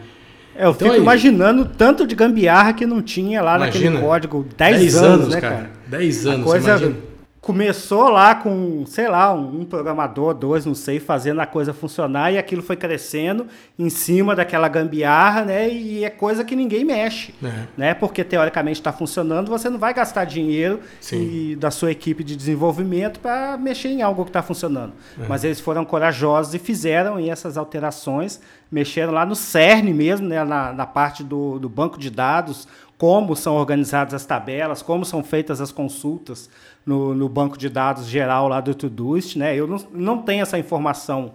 É, 0.56 0.66
eu 0.66 0.72
então, 0.72 0.74
fico 0.74 0.92
aí, 0.92 1.00
imaginando 1.00 1.66
tanto 1.66 2.06
de 2.06 2.14
gambiarra 2.14 2.74
que 2.74 2.86
não 2.86 3.02
tinha 3.02 3.42
lá 3.42 3.56
imagina, 3.56 3.92
naquele 3.92 4.06
código 4.06 4.46
10 4.56 4.96
anos, 4.96 5.08
anos, 5.08 5.28
né, 5.30 5.42
cara? 5.42 5.72
10 5.88 6.26
anos, 6.28 6.42
a 6.42 6.44
coisa, 6.44 6.70
imagina 6.70 7.11
começou 7.42 8.08
lá 8.08 8.36
com, 8.36 8.86
sei 8.86 9.08
lá, 9.08 9.34
um, 9.34 9.62
um, 9.62 9.66
programador, 9.66 10.36
dois, 10.36 10.64
não 10.64 10.76
sei, 10.76 11.00
fazendo 11.00 11.42
a 11.42 11.48
coisa 11.48 11.74
funcionar 11.74 12.32
e 12.32 12.38
aquilo 12.38 12.62
foi 12.62 12.76
crescendo 12.76 13.48
em 13.80 13.90
cima 13.90 14.36
daquela 14.36 14.68
gambiarra, 14.68 15.44
né? 15.44 15.68
E 15.68 16.06
é 16.06 16.10
coisa 16.12 16.46
que 16.46 16.56
ninguém 16.56 16.86
mexe, 16.86 17.34
é. 17.44 17.68
né? 17.76 17.94
Porque 17.96 18.24
teoricamente 18.24 18.80
está 18.80 18.94
funcionando, 18.94 19.50
você 19.50 19.72
não 19.72 19.80
vai 19.80 19.92
gastar 19.92 20.24
dinheiro 20.26 20.82
e, 21.12 21.56
da 21.56 21.72
sua 21.72 21.92
equipe 21.92 22.24
de 22.24 22.36
desenvolvimento 22.36 23.20
para 23.20 23.58
mexer 23.58 23.90
em 23.90 24.04
algo 24.04 24.24
que 24.24 24.30
está 24.30 24.44
funcionando. 24.44 24.94
É. 25.20 25.26
Mas 25.28 25.44
eles 25.44 25.60
foram 25.60 25.84
corajosos 25.84 26.54
e 26.54 26.60
fizeram 26.60 27.18
essas 27.18 27.58
alterações, 27.58 28.40
mexeram 28.72 29.12
lá 29.12 29.26
no 29.26 29.36
CERN 29.36 29.94
mesmo, 29.94 30.28
né? 30.28 30.44
Na, 30.44 30.72
na 30.72 30.86
parte 30.86 31.24
do, 31.24 31.60
do 31.60 31.68
banco 31.68 32.00
de 32.00 32.10
dados, 32.10 32.68
como 32.98 33.36
são 33.36 33.56
organizadas 33.56 34.14
as 34.14 34.26
tabelas, 34.26 34.82
como 34.82 35.04
são 35.04 35.24
feitas 35.24 35.60
as 35.60 35.72
consultas 35.72 36.50
no, 36.86 37.14
no 37.14 37.28
banco 37.28 37.58
de 37.58 37.68
dados 37.68 38.06
geral 38.06 38.48
lá 38.48 38.62
do 38.62 38.74
Todoist. 38.74 39.38
Né? 39.38 39.56
Eu 39.56 39.68
não, 39.68 39.78
não 39.92 40.18
tenho 40.22 40.44
essa 40.44 40.58
informação 40.58 41.34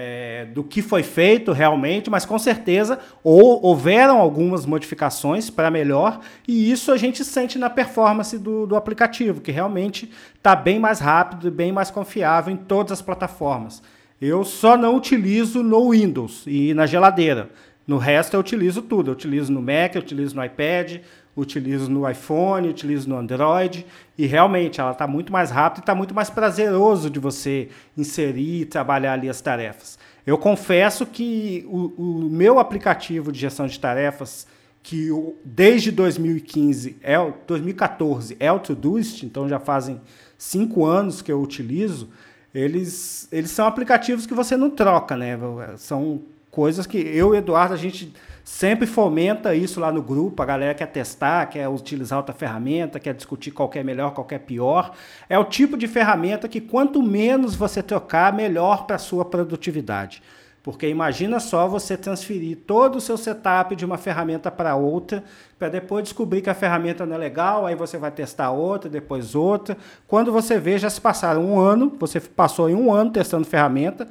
é, 0.00 0.44
do 0.46 0.62
que 0.62 0.80
foi 0.80 1.02
feito 1.02 1.50
realmente, 1.50 2.08
mas 2.08 2.24
com 2.24 2.38
certeza 2.38 3.00
ou, 3.24 3.60
houveram 3.66 4.20
algumas 4.20 4.64
modificações 4.64 5.50
para 5.50 5.72
melhor, 5.72 6.20
e 6.46 6.70
isso 6.70 6.92
a 6.92 6.96
gente 6.96 7.24
sente 7.24 7.58
na 7.58 7.68
performance 7.68 8.38
do, 8.38 8.64
do 8.64 8.76
aplicativo, 8.76 9.40
que 9.40 9.50
realmente 9.50 10.08
está 10.36 10.54
bem 10.54 10.78
mais 10.78 11.00
rápido 11.00 11.48
e 11.48 11.50
bem 11.50 11.72
mais 11.72 11.90
confiável 11.90 12.54
em 12.54 12.56
todas 12.56 12.92
as 12.92 13.02
plataformas. 13.02 13.82
Eu 14.20 14.44
só 14.44 14.76
não 14.76 14.96
utilizo 14.96 15.62
no 15.62 15.90
Windows 15.90 16.44
e 16.46 16.74
na 16.74 16.86
geladeira. 16.86 17.50
No 17.86 17.98
resto 17.98 18.34
eu 18.34 18.40
utilizo 18.40 18.82
tudo. 18.82 19.10
Eu 19.10 19.14
utilizo 19.14 19.52
no 19.52 19.62
Mac, 19.62 19.94
eu 19.94 20.00
utilizo 20.02 20.34
no 20.34 20.44
iPad, 20.44 21.00
utilizo 21.36 21.88
no 21.88 22.08
iPhone, 22.08 22.68
utilizo 22.68 23.08
no 23.08 23.16
Android. 23.16 23.86
E 24.16 24.26
realmente 24.26 24.80
ela 24.80 24.90
está 24.90 25.06
muito 25.06 25.32
mais 25.32 25.50
rápida 25.50 25.80
e 25.80 25.82
está 25.84 25.94
muito 25.94 26.14
mais 26.14 26.28
prazeroso 26.28 27.08
de 27.08 27.20
você 27.20 27.68
inserir 27.96 28.62
e 28.62 28.64
trabalhar 28.66 29.12
ali 29.12 29.28
as 29.28 29.40
tarefas. 29.40 29.98
Eu 30.26 30.36
confesso 30.36 31.06
que 31.06 31.64
o, 31.68 32.26
o 32.26 32.28
meu 32.30 32.58
aplicativo 32.58 33.32
de 33.32 33.38
gestão 33.38 33.66
de 33.66 33.80
tarefas, 33.80 34.46
que 34.82 35.06
eu, 35.06 35.38
desde 35.44 35.90
2015, 35.90 36.96
é, 37.02 37.16
2014 37.46 38.36
é 38.38 38.52
o 38.52 38.58
Todoist, 38.58 39.22
então 39.22 39.48
já 39.48 39.58
fazem 39.58 40.00
cinco 40.36 40.84
anos 40.84 41.22
que 41.22 41.32
eu 41.32 41.40
utilizo, 41.40 42.10
eles, 42.54 43.28
eles 43.30 43.50
são 43.50 43.66
aplicativos 43.66 44.26
que 44.26 44.34
você 44.34 44.56
não 44.56 44.70
troca, 44.70 45.16
né? 45.16 45.38
São 45.76 46.22
coisas 46.50 46.86
que 46.86 46.98
eu 46.98 47.34
e 47.34 47.38
Eduardo, 47.38 47.74
a 47.74 47.76
gente 47.76 48.12
sempre 48.42 48.86
fomenta 48.86 49.54
isso 49.54 49.78
lá 49.78 49.92
no 49.92 50.02
grupo, 50.02 50.42
a 50.42 50.46
galera 50.46 50.74
quer 50.74 50.86
testar, 50.86 51.46
quer 51.46 51.68
utilizar 51.68 52.18
outra 52.18 52.34
ferramenta, 52.34 52.98
quer 52.98 53.14
discutir 53.14 53.50
qual 53.50 53.70
é 53.74 53.82
melhor, 53.82 54.12
qual 54.14 54.26
é 54.30 54.38
pior. 54.38 54.92
É 55.28 55.38
o 55.38 55.44
tipo 55.44 55.76
de 55.76 55.86
ferramenta 55.86 56.48
que 56.48 56.60
quanto 56.60 57.02
menos 57.02 57.54
você 57.54 57.82
trocar, 57.82 58.32
melhor 58.32 58.86
para 58.86 58.96
a 58.96 58.98
sua 58.98 59.24
produtividade. 59.24 60.22
Porque 60.68 60.86
imagina 60.86 61.40
só 61.40 61.66
você 61.66 61.96
transferir 61.96 62.58
todo 62.66 62.96
o 62.96 63.00
seu 63.00 63.16
setup 63.16 63.74
de 63.74 63.86
uma 63.86 63.96
ferramenta 63.96 64.50
para 64.50 64.76
outra, 64.76 65.24
para 65.58 65.70
depois 65.70 66.04
descobrir 66.04 66.42
que 66.42 66.50
a 66.50 66.54
ferramenta 66.54 67.06
não 67.06 67.14
é 67.14 67.18
legal, 67.18 67.64
aí 67.64 67.74
você 67.74 67.96
vai 67.96 68.10
testar 68.10 68.50
outra, 68.50 68.90
depois 68.90 69.34
outra. 69.34 69.78
Quando 70.06 70.30
você 70.30 70.60
vê, 70.60 70.76
já 70.76 70.90
se 70.90 71.00
passaram 71.00 71.42
um 71.42 71.58
ano, 71.58 71.96
você 71.98 72.20
passou 72.20 72.68
em 72.68 72.74
um 72.74 72.92
ano 72.92 73.10
testando 73.10 73.46
ferramenta, 73.46 74.06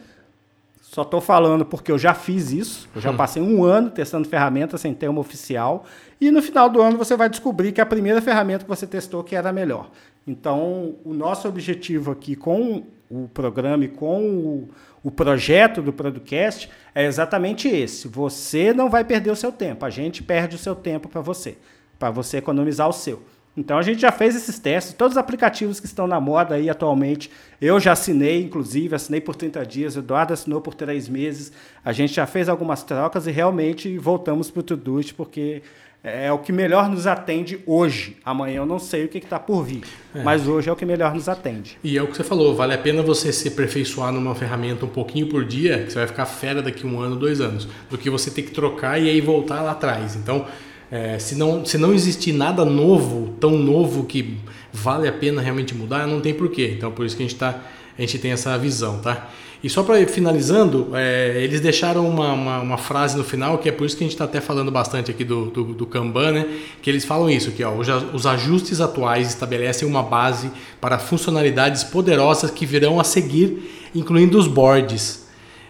só 0.82 1.04
estou 1.04 1.22
falando 1.22 1.64
porque 1.64 1.92
eu 1.92 2.00
já 2.00 2.16
fiz 2.16 2.52
isso. 2.52 2.90
Eu 2.96 3.02
já 3.02 3.12
hum. 3.12 3.16
passei 3.16 3.40
um 3.40 3.64
ano 3.64 3.92
testando 3.92 4.28
ferramentas 4.28 4.82
sem 4.82 4.96
ter 4.96 5.08
uma 5.08 5.22
oficial. 5.22 5.86
E 6.20 6.32
no 6.32 6.42
final 6.42 6.72
do 6.72 6.82
ano 6.82 6.98
você 6.98 7.16
vai 7.16 7.30
descobrir 7.30 7.72
que 7.72 7.80
a 7.80 7.86
primeira 7.86 8.20
ferramenta 8.20 8.64
que 8.64 8.70
você 8.70 8.88
testou 8.88 9.24
que 9.24 9.36
era 9.36 9.50
a 9.50 9.54
melhor. 9.54 9.92
Então, 10.26 10.96
o 11.06 11.14
nosso 11.14 11.48
objetivo 11.48 12.10
aqui 12.10 12.36
com 12.36 12.84
o 13.10 13.28
programa 13.28 13.86
e 13.86 13.88
com 13.88 14.22
o, 14.24 14.70
o 15.08 15.12
projeto 15.12 15.82
do 15.82 15.94
Producast 15.94 16.70
é 16.94 17.06
exatamente 17.06 17.70
esse. 17.70 18.10
Você 18.10 18.74
não 18.74 18.90
vai 18.90 19.06
perder 19.06 19.32
o 19.32 19.38
seu 19.38 19.54
tempo. 19.54 19.86
A 19.86 19.90
gente 19.90 20.22
perde 20.22 20.58
o 20.58 20.60
seu 20.60 20.76
tempo 20.76 21.08
para 21.08 21.22
você, 21.22 21.58
para 21.98 22.12
você 22.12 22.40
economizar 22.40 22.90
o 22.90 22.92
seu. 22.92 23.24
Então 23.56 23.78
a 23.78 23.82
gente 23.82 24.02
já 24.02 24.12
fez 24.12 24.36
esses 24.36 24.60
testes, 24.60 24.94
todos 24.94 25.14
os 25.14 25.18
aplicativos 25.18 25.80
que 25.80 25.86
estão 25.86 26.08
na 26.08 26.20
moda 26.20 26.56
aí 26.56 26.70
atualmente, 26.70 27.32
eu 27.62 27.80
já 27.80 27.94
assinei, 27.94 28.44
inclusive, 28.44 28.94
assinei 28.94 29.22
por 29.22 29.34
30 29.34 29.66
dias, 29.66 29.96
o 29.96 30.00
Eduardo 30.00 30.34
assinou 30.34 30.60
por 30.60 30.76
3 30.76 31.08
meses, 31.08 31.54
a 31.86 31.94
gente 31.94 32.14
já 32.14 32.28
fez 32.28 32.50
algumas 32.50 32.84
trocas 32.84 33.28
e 33.28 33.32
realmente 33.32 33.98
voltamos 33.98 34.52
para 34.52 34.60
o 34.60 34.64
Todoist, 34.64 35.14
porque 35.14 35.64
é 36.04 36.32
o 36.32 36.38
que 36.38 36.52
melhor 36.52 36.90
nos 36.90 37.06
atende 37.06 37.60
hoje. 37.66 38.18
Amanhã 38.24 38.58
eu 38.58 38.66
não 38.66 38.80
sei 38.80 39.06
o 39.06 39.08
que 39.08 39.18
está 39.18 39.40
por 39.40 39.64
vir, 39.64 39.84
é. 40.16 40.24
mas 40.24 40.48
hoje 40.48 40.70
é 40.70 40.72
o 40.72 40.76
que 40.76 40.86
melhor 40.86 41.14
nos 41.14 41.28
atende. 41.28 41.78
E 41.84 41.98
é 41.98 42.02
o 42.02 42.08
que 42.08 42.16
você 42.16 42.24
falou, 42.24 42.56
vale 42.56 42.74
a 42.74 42.78
pena 42.78 43.02
você 43.02 43.34
se 43.34 43.48
aperfeiçoar 43.48 44.12
numa 44.12 44.36
ferramenta 44.36 44.86
um 44.86 44.90
pouquinho 44.90 45.28
por 45.28 45.44
dia, 45.44 45.84
que 45.84 45.92
você 45.92 46.00
vai 46.00 46.08
ficar 46.08 46.26
fera 46.26 46.62
daqui 46.62 46.86
um 46.86 47.00
ano, 47.00 47.16
dois 47.16 47.42
anos, 47.42 47.68
do 47.90 47.98
que 47.98 48.10
você 48.10 48.32
ter 48.32 48.44
que 48.44 48.52
trocar 48.52 49.00
e 49.00 49.10
aí 49.10 49.20
voltar 49.20 49.62
lá 49.62 49.72
atrás. 49.72 50.16
Então, 50.16 50.46
é, 50.90 51.20
se, 51.20 51.36
não, 51.36 51.66
se 51.66 51.78
não 51.78 51.94
existir 51.94 52.32
nada 52.32 52.64
novo, 52.64 53.36
tão 53.40 53.52
novo 53.52 54.06
que 54.06 54.38
vale 54.72 55.08
a 55.08 55.12
pena 55.12 55.42
realmente 55.42 55.76
mudar, 55.76 56.08
não 56.08 56.22
tem 56.22 56.34
porquê. 56.34 56.74
Então 56.78 56.92
por 56.92 57.06
isso 57.06 57.16
que 57.16 57.24
a 57.24 57.28
gente, 57.28 57.38
tá, 57.38 57.62
a 57.98 58.02
gente 58.02 58.18
tem 58.20 58.32
essa 58.32 58.58
visão, 58.58 59.00
tá? 59.00 59.30
E 59.64 59.70
só 59.70 59.82
para 59.82 60.06
finalizando, 60.06 60.92
é, 60.94 61.42
eles 61.42 61.60
deixaram 61.60 62.08
uma, 62.08 62.34
uma, 62.34 62.60
uma, 62.60 62.78
frase 62.78 63.18
no 63.18 63.24
final, 63.24 63.58
que 63.58 63.68
é 63.68 63.72
por 63.72 63.86
isso 63.86 63.98
que 63.98 64.04
a 64.04 64.06
gente 64.06 64.14
está 64.14 64.26
até 64.26 64.40
falando 64.40 64.72
bastante 64.72 65.10
aqui 65.10 65.24
do, 65.24 65.46
do, 65.46 65.64
do, 65.74 65.86
Kanban, 65.86 66.32
né? 66.32 66.46
que 66.82 66.90
eles 66.90 67.04
falam 67.04 67.30
isso, 67.30 67.52
que 67.52 67.64
ó, 67.64 67.74
os 68.14 68.26
ajustes 68.28 68.80
atuais 68.80 69.28
estabelecem 69.28 69.88
uma 69.88 70.04
base 70.04 70.52
para 70.80 71.00
funcionalidades 71.00 71.84
poderosas 71.84 72.52
que 72.52 72.66
virão 72.68 73.00
a 73.00 73.04
seguir, 73.04 73.90
incluindo 73.96 74.38
os 74.38 74.48
boards. 74.48 75.26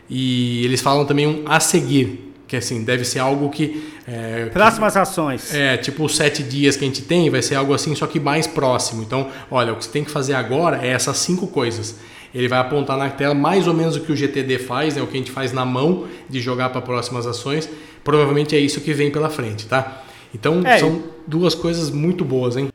E 0.10 0.63
eles 0.65 0.82
falam 0.82 1.06
também 1.06 1.28
um 1.28 1.43
a 1.45 1.60
seguir, 1.60 2.34
que 2.47 2.56
assim, 2.56 2.84
deve 2.84 3.04
ser 3.04 3.19
algo 3.19 3.50
que. 3.50 3.93
É, 4.08 4.45
Próximas 4.45 4.93
que, 4.93 5.00
ações. 5.00 5.54
É, 5.54 5.76
tipo 5.78 6.06
os 6.06 6.15
sete 6.15 6.41
dias 6.43 6.78
que 6.78 6.86
a 6.86 6.88
gente 6.88 7.02
tem, 7.02 7.30
vai 7.30 7.41
ser 7.41 7.56
algo 7.56 7.73
assim, 7.73 7.93
só 7.93 8.08
que 8.08 8.19
mais 8.19 8.47
próximo. 8.47 9.04
Então, 9.04 9.30
olha, 9.52 9.73
o 9.73 9.76
que 9.76 9.84
você 9.84 9.91
tem 9.91 10.04
que 10.04 10.12
fazer 10.12 10.34
agora 10.34 10.86
é 10.86 10.89
essas 10.89 11.17
cinco 11.17 11.47
coisas. 11.47 11.95
Ele 12.33 12.47
vai 12.47 12.59
apontar 12.59 12.97
na 12.97 13.09
tela 13.09 13.33
mais 13.33 13.67
ou 13.67 13.73
menos 13.73 13.95
o 13.95 14.01
que 14.01 14.11
o 14.11 14.15
GTD 14.15 14.59
faz, 14.59 14.95
né, 14.95 15.01
o 15.01 15.07
que 15.07 15.15
a 15.15 15.17
gente 15.19 15.31
faz 15.31 15.53
na 15.53 15.65
mão 15.65 16.07
de 16.29 16.39
jogar 16.39 16.69
para 16.69 16.81
próximas 16.81 17.25
ações. 17.25 17.69
Provavelmente 18.03 18.55
é 18.55 18.59
isso 18.59 18.81
que 18.81 18.93
vem 18.93 19.11
pela 19.11 19.29
frente, 19.29 19.67
tá? 19.67 20.03
Então, 20.33 20.61
é, 20.65 20.77
são 20.77 21.03
duas 21.25 21.55
coisas 21.55 21.89
muito 21.89 22.23
boas, 22.23 22.57
hein? 22.57 22.69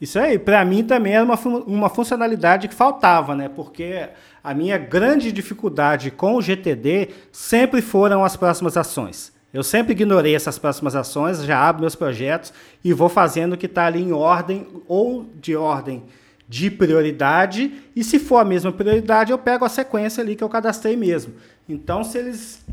Isso 0.00 0.18
aí, 0.18 0.38
para 0.38 0.64
mim 0.64 0.84
também 0.84 1.14
era 1.14 1.24
uma, 1.24 1.36
uma 1.66 1.88
funcionalidade 1.88 2.68
que 2.68 2.74
faltava, 2.74 3.34
né? 3.34 3.48
Porque 3.48 4.08
a 4.42 4.54
minha 4.54 4.78
grande 4.78 5.32
dificuldade 5.32 6.10
com 6.10 6.36
o 6.36 6.42
GTD 6.42 7.08
sempre 7.32 7.82
foram 7.82 8.24
as 8.24 8.36
próximas 8.36 8.76
ações. 8.76 9.32
Eu 9.52 9.62
sempre 9.62 9.92
ignorei 9.92 10.36
essas 10.36 10.58
próximas 10.58 10.94
ações, 10.94 11.42
já 11.42 11.58
abro 11.58 11.80
meus 11.80 11.94
projetos 11.94 12.52
e 12.84 12.92
vou 12.92 13.08
fazendo 13.08 13.54
o 13.54 13.56
que 13.56 13.66
está 13.66 13.86
ali 13.86 14.02
em 14.02 14.12
ordem 14.12 14.66
ou 14.86 15.26
de 15.40 15.56
ordem 15.56 16.04
de 16.48 16.70
prioridade. 16.70 17.72
E 17.94 18.02
se 18.02 18.18
for 18.18 18.38
a 18.38 18.44
mesma 18.44 18.72
prioridade, 18.72 19.30
eu 19.30 19.38
pego 19.38 19.64
a 19.64 19.68
sequência 19.68 20.22
ali 20.22 20.34
que 20.34 20.42
eu 20.42 20.48
cadastrei 20.48 20.96
mesmo. 20.96 21.34
Então, 21.68 22.02
se 22.02 22.16
eles 22.16 22.64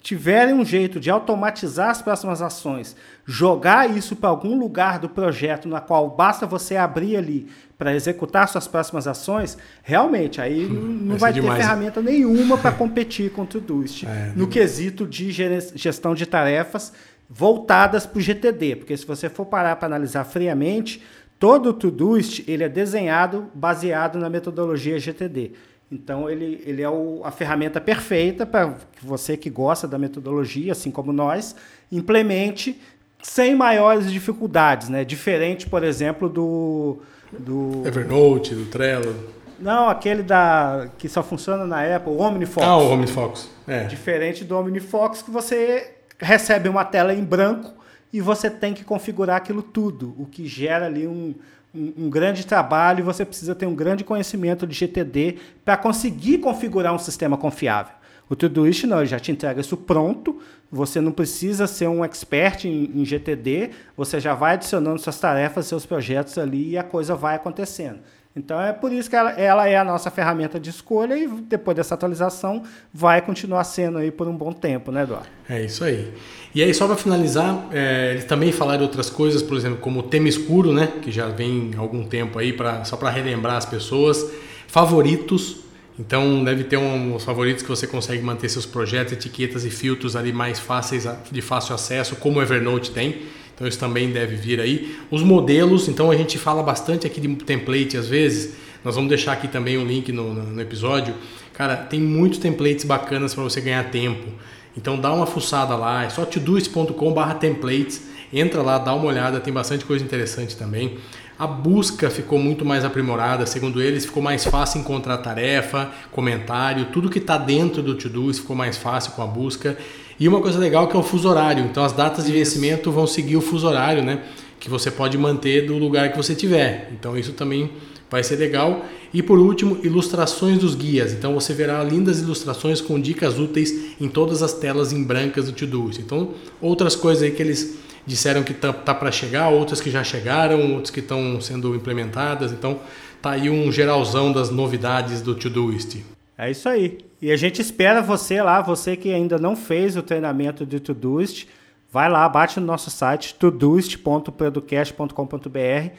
tiverem 0.00 0.54
um 0.54 0.64
jeito 0.64 1.00
de 1.00 1.10
automatizar 1.10 1.90
as 1.90 2.00
próximas 2.00 2.40
ações, 2.40 2.94
jogar 3.26 3.90
isso 3.90 4.14
para 4.14 4.30
algum 4.30 4.56
lugar 4.56 4.98
do 4.98 5.08
projeto 5.08 5.68
na 5.68 5.80
qual 5.80 6.08
basta 6.08 6.46
você 6.46 6.76
abrir 6.76 7.16
ali 7.16 7.48
para 7.76 7.94
executar 7.94 8.48
suas 8.48 8.66
próximas 8.66 9.06
ações, 9.06 9.58
realmente 9.82 10.40
aí 10.40 10.66
hum, 10.66 11.00
não 11.02 11.16
vai, 11.16 11.18
vai 11.18 11.32
ter 11.32 11.40
demais. 11.40 11.60
ferramenta 11.60 12.00
nenhuma 12.00 12.56
para 12.56 12.72
competir 12.72 13.30
com 13.32 13.42
o 13.42 13.46
Todoist 13.46 14.04
é, 14.04 14.32
no 14.34 14.48
quesito 14.48 15.06
de 15.06 15.30
gestão 15.30 16.14
de 16.14 16.26
tarefas 16.26 16.92
voltadas 17.28 18.06
para 18.06 18.18
o 18.18 18.22
GTD, 18.22 18.76
porque 18.76 18.96
se 18.96 19.04
você 19.04 19.28
for 19.28 19.44
parar 19.44 19.76
para 19.76 19.86
analisar 19.86 20.24
friamente, 20.24 21.02
todo 21.38 21.70
o 21.70 21.72
Todoist 21.72 22.44
ele 22.48 22.64
é 22.64 22.68
desenhado 22.68 23.46
baseado 23.54 24.18
na 24.18 24.28
metodologia 24.28 24.98
GTD. 24.98 25.52
Então, 25.90 26.28
ele, 26.28 26.62
ele 26.66 26.82
é 26.82 26.90
o, 26.90 27.22
a 27.24 27.30
ferramenta 27.30 27.80
perfeita 27.80 28.44
para 28.44 28.74
você 29.02 29.36
que 29.36 29.48
gosta 29.48 29.88
da 29.88 29.98
metodologia, 29.98 30.72
assim 30.72 30.90
como 30.90 31.12
nós, 31.12 31.56
implemente 31.90 32.78
sem 33.22 33.54
maiores 33.54 34.12
dificuldades, 34.12 34.88
né? 34.90 35.04
Diferente, 35.04 35.66
por 35.66 35.82
exemplo, 35.82 36.28
do, 36.28 36.98
do 37.32 37.82
Evernote, 37.86 38.54
do 38.54 38.66
Trello. 38.66 39.14
Não, 39.58 39.88
aquele 39.88 40.22
da 40.22 40.88
que 40.98 41.08
só 41.08 41.22
funciona 41.22 41.66
na 41.66 41.96
Apple, 41.96 42.12
o 42.12 42.18
OmniFox. 42.18 42.66
Ah, 42.66 42.76
o 42.76 42.90
OmniFox. 42.92 43.50
É. 43.66 43.84
Diferente 43.84 44.44
do 44.44 44.56
OmniFox 44.56 45.22
que 45.22 45.30
você 45.30 45.94
recebe 46.18 46.68
uma 46.68 46.84
tela 46.84 47.12
em 47.12 47.24
branco 47.24 47.77
e 48.12 48.20
você 48.20 48.50
tem 48.50 48.74
que 48.74 48.84
configurar 48.84 49.36
aquilo 49.36 49.62
tudo, 49.62 50.14
o 50.18 50.26
que 50.26 50.46
gera 50.46 50.86
ali 50.86 51.06
um, 51.06 51.34
um, 51.74 51.92
um 52.04 52.10
grande 52.10 52.46
trabalho 52.46 53.04
você 53.04 53.24
precisa 53.24 53.54
ter 53.54 53.66
um 53.66 53.74
grande 53.74 54.04
conhecimento 54.04 54.66
de 54.66 54.74
GTD 54.74 55.36
para 55.64 55.76
conseguir 55.76 56.38
configurar 56.38 56.94
um 56.94 56.98
sistema 56.98 57.36
confiável. 57.36 57.94
O 58.28 58.36
Todoist 58.36 58.84
não, 58.84 58.98
ele 58.98 59.06
já 59.06 59.18
te 59.18 59.32
entrega 59.32 59.60
isso 59.60 59.76
pronto, 59.76 60.38
você 60.70 61.00
não 61.00 61.10
precisa 61.10 61.66
ser 61.66 61.88
um 61.88 62.04
expert 62.04 62.66
em, 62.66 62.90
em 62.94 63.04
GTD, 63.04 63.70
você 63.96 64.20
já 64.20 64.34
vai 64.34 64.54
adicionando 64.54 65.00
suas 65.00 65.18
tarefas, 65.18 65.66
seus 65.66 65.86
projetos 65.86 66.36
ali 66.36 66.70
e 66.70 66.78
a 66.78 66.82
coisa 66.82 67.14
vai 67.14 67.36
acontecendo. 67.36 68.00
Então 68.38 68.60
é 68.60 68.72
por 68.72 68.92
isso 68.92 69.10
que 69.10 69.16
ela, 69.16 69.32
ela, 69.32 69.68
é 69.68 69.76
a 69.76 69.84
nossa 69.84 70.10
ferramenta 70.10 70.60
de 70.60 70.70
escolha 70.70 71.18
e 71.18 71.26
depois 71.26 71.76
dessa 71.76 71.94
atualização 71.94 72.62
vai 72.94 73.20
continuar 73.20 73.64
sendo 73.64 73.98
aí 73.98 74.12
por 74.12 74.28
um 74.28 74.36
bom 74.36 74.52
tempo, 74.52 74.92
né, 74.92 75.02
Eduardo? 75.02 75.26
É 75.48 75.64
isso 75.64 75.82
aí. 75.82 76.12
E 76.54 76.62
aí, 76.62 76.72
só 76.72 76.86
para 76.86 76.96
finalizar, 76.96 77.66
é, 77.72 78.12
eles 78.12 78.24
também 78.24 78.52
falaram 78.52 78.82
outras 78.82 79.10
coisas, 79.10 79.42
por 79.42 79.56
exemplo, 79.56 79.78
como 79.78 80.00
o 80.00 80.02
tema 80.04 80.28
escuro, 80.28 80.72
né, 80.72 80.88
que 81.02 81.10
já 81.10 81.28
vem 81.28 81.72
há 81.76 81.80
algum 81.80 82.04
tempo 82.04 82.38
aí, 82.38 82.52
pra, 82.52 82.84
só 82.84 82.96
para 82.96 83.10
relembrar 83.10 83.56
as 83.56 83.66
pessoas. 83.66 84.24
Favoritos, 84.66 85.64
então 85.98 86.44
deve 86.44 86.64
ter 86.64 86.76
uns 86.76 87.24
favoritos 87.24 87.62
que 87.62 87.68
você 87.68 87.86
consegue 87.86 88.22
manter 88.22 88.48
seus 88.48 88.64
projetos, 88.64 89.12
etiquetas 89.12 89.64
e 89.64 89.70
filtros 89.70 90.14
ali 90.14 90.32
mais 90.32 90.60
fáceis 90.60 91.06
de 91.30 91.42
fácil 91.42 91.74
acesso, 91.74 92.14
como 92.16 92.38
o 92.38 92.42
Evernote 92.42 92.92
tem. 92.92 93.22
Então 93.58 93.66
isso 93.66 93.78
também 93.78 94.12
deve 94.12 94.36
vir 94.36 94.60
aí. 94.60 94.96
Os 95.10 95.20
modelos, 95.20 95.88
então 95.88 96.12
a 96.12 96.16
gente 96.16 96.38
fala 96.38 96.62
bastante 96.62 97.08
aqui 97.08 97.20
de 97.20 97.28
template 97.44 97.96
às 97.96 98.06
vezes. 98.06 98.54
Nós 98.84 98.94
vamos 98.94 99.08
deixar 99.08 99.32
aqui 99.32 99.48
também 99.48 99.76
um 99.76 99.84
link 99.84 100.12
no, 100.12 100.32
no, 100.32 100.62
episódio. 100.62 101.12
Cara, 101.52 101.76
tem 101.76 102.00
muitos 102.00 102.38
templates 102.38 102.84
bacanas 102.84 103.34
para 103.34 103.42
você 103.42 103.60
ganhar 103.60 103.90
tempo. 103.90 104.28
Então 104.76 104.96
dá 104.96 105.12
uma 105.12 105.26
fuçada 105.26 105.74
lá, 105.74 106.04
é 106.04 106.08
só 106.08 106.24
todoist.com/templates. 106.24 108.06
Entra 108.32 108.62
lá, 108.62 108.78
dá 108.78 108.94
uma 108.94 109.06
olhada, 109.06 109.40
tem 109.40 109.52
bastante 109.52 109.84
coisa 109.84 110.04
interessante 110.04 110.56
também. 110.56 110.96
A 111.36 111.46
busca 111.46 112.10
ficou 112.10 112.38
muito 112.38 112.64
mais 112.64 112.84
aprimorada, 112.84 113.44
segundo 113.44 113.82
eles, 113.82 114.04
ficou 114.04 114.22
mais 114.22 114.44
fácil 114.44 114.80
encontrar 114.80 115.18
tarefa, 115.18 115.90
comentário, 116.12 116.86
tudo 116.86 117.08
que 117.08 117.18
está 117.18 117.38
dentro 117.38 117.82
do 117.82 117.94
Todoist 117.94 118.42
ficou 118.42 118.54
mais 118.54 118.76
fácil 118.76 119.12
com 119.12 119.22
a 119.22 119.26
busca. 119.26 119.76
E 120.20 120.28
uma 120.28 120.40
coisa 120.40 120.58
legal 120.58 120.88
que 120.88 120.96
é 120.96 120.98
o 120.98 121.02
fuso 121.02 121.28
horário. 121.28 121.64
Então 121.64 121.84
as 121.84 121.92
datas 121.92 122.26
de 122.26 122.32
vencimento 122.32 122.90
vão 122.90 123.06
seguir 123.06 123.36
o 123.36 123.40
fuso 123.40 123.66
horário, 123.66 124.02
né? 124.02 124.22
Que 124.58 124.68
você 124.68 124.90
pode 124.90 125.16
manter 125.16 125.66
do 125.66 125.78
lugar 125.78 126.10
que 126.10 126.16
você 126.16 126.34
tiver. 126.34 126.90
Então 126.92 127.16
isso 127.16 127.32
também 127.32 127.70
vai 128.10 128.24
ser 128.24 128.36
legal. 128.36 128.84
E 129.14 129.22
por 129.22 129.38
último, 129.38 129.78
ilustrações 129.84 130.58
dos 130.58 130.74
guias. 130.74 131.12
Então 131.12 131.34
você 131.34 131.54
verá 131.54 131.82
lindas 131.84 132.20
ilustrações 132.20 132.80
com 132.80 133.00
dicas 133.00 133.38
úteis 133.38 133.94
em 134.00 134.08
todas 134.08 134.42
as 134.42 134.52
telas 134.52 134.92
em 134.92 135.04
brancas 135.04 135.46
do 135.46 135.52
Todoist. 135.52 136.00
Então 136.00 136.34
outras 136.60 136.96
coisas 136.96 137.22
aí 137.22 137.30
que 137.30 137.42
eles 137.42 137.78
disseram 138.08 138.42
que 138.42 138.54
tá, 138.54 138.72
tá 138.72 138.94
para 138.94 139.12
chegar, 139.12 139.50
outras 139.50 139.80
que 139.80 139.90
já 139.90 140.02
chegaram, 140.02 140.72
outras 140.72 140.90
que 140.90 141.00
estão 141.00 141.40
sendo 141.40 141.76
implementadas. 141.76 142.50
Então, 142.52 142.80
tá 143.20 143.32
aí 143.32 143.50
um 143.50 143.70
geralzão 143.70 144.32
das 144.32 144.50
novidades 144.50 145.20
do 145.20 145.34
Todoist. 145.34 146.02
É 146.38 146.50
isso 146.50 146.66
aí. 146.68 146.98
E 147.20 147.32
a 147.32 147.36
gente 147.36 147.60
espera 147.60 148.00
você 148.00 148.40
lá, 148.40 148.62
você 148.62 148.96
que 148.96 149.12
ainda 149.12 149.38
não 149.38 149.56
fez 149.56 149.96
o 149.96 150.02
treinamento 150.02 150.64
de 150.64 150.78
Todoist, 150.78 151.48
vai 151.90 152.08
lá, 152.08 152.28
bate 152.28 152.60
no 152.60 152.66
nosso 152.66 152.90
site 152.90 153.34
todoist.producast.com.br 153.34 155.90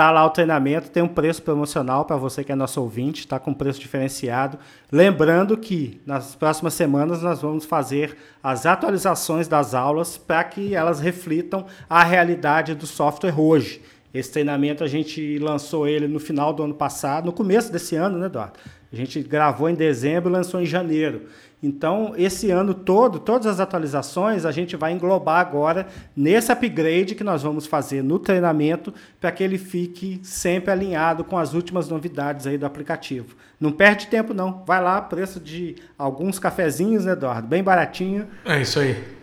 Tá 0.00 0.10
lá 0.10 0.24
o 0.24 0.30
treinamento, 0.30 0.88
tem 0.88 1.02
um 1.02 1.08
preço 1.08 1.42
promocional 1.42 2.06
para 2.06 2.16
você 2.16 2.42
que 2.42 2.50
é 2.50 2.54
nosso 2.54 2.80
ouvinte, 2.80 3.20
está 3.20 3.38
com 3.38 3.52
preço 3.52 3.80
diferenciado. 3.80 4.58
Lembrando 4.90 5.58
que 5.58 6.00
nas 6.06 6.34
próximas 6.34 6.72
semanas 6.72 7.20
nós 7.20 7.42
vamos 7.42 7.66
fazer 7.66 8.16
as 8.42 8.64
atualizações 8.64 9.46
das 9.46 9.74
aulas 9.74 10.16
para 10.16 10.42
que 10.44 10.74
elas 10.74 11.00
reflitam 11.00 11.66
a 11.86 12.02
realidade 12.02 12.74
do 12.74 12.86
software 12.86 13.38
hoje. 13.38 13.82
Esse 14.14 14.32
treinamento 14.32 14.82
a 14.82 14.88
gente 14.88 15.38
lançou 15.38 15.86
ele 15.86 16.08
no 16.08 16.18
final 16.18 16.52
do 16.52 16.62
ano 16.62 16.74
passado, 16.74 17.26
no 17.26 17.32
começo 17.32 17.70
desse 17.70 17.94
ano, 17.94 18.16
né, 18.16 18.26
Eduardo? 18.26 18.58
A 18.92 18.96
gente 18.96 19.22
gravou 19.22 19.68
em 19.68 19.74
dezembro 19.74 20.30
e 20.30 20.32
lançou 20.32 20.60
em 20.60 20.66
janeiro. 20.66 21.26
Então, 21.62 22.14
esse 22.16 22.50
ano 22.50 22.72
todo, 22.72 23.20
todas 23.20 23.46
as 23.46 23.60
atualizações 23.60 24.44
a 24.44 24.50
gente 24.50 24.76
vai 24.76 24.92
englobar 24.92 25.40
agora 25.40 25.86
nesse 26.16 26.50
upgrade 26.50 27.14
que 27.14 27.22
nós 27.22 27.42
vamos 27.42 27.66
fazer 27.66 28.02
no 28.02 28.18
treinamento 28.18 28.92
para 29.20 29.30
que 29.30 29.44
ele 29.44 29.58
fique 29.58 30.18
sempre 30.22 30.72
alinhado 30.72 31.22
com 31.22 31.38
as 31.38 31.52
últimas 31.52 31.88
novidades 31.88 32.46
aí 32.46 32.56
do 32.56 32.66
aplicativo. 32.66 33.36
Não 33.60 33.70
perde 33.70 34.06
tempo 34.06 34.32
não, 34.32 34.64
vai 34.64 34.82
lá, 34.82 35.00
preço 35.02 35.38
de 35.38 35.76
alguns 35.98 36.38
cafezinhos, 36.38 37.04
né, 37.04 37.12
Eduardo? 37.12 37.46
Bem 37.46 37.62
baratinho. 37.62 38.26
É 38.44 38.60
isso 38.60 38.80
aí. 38.80 39.19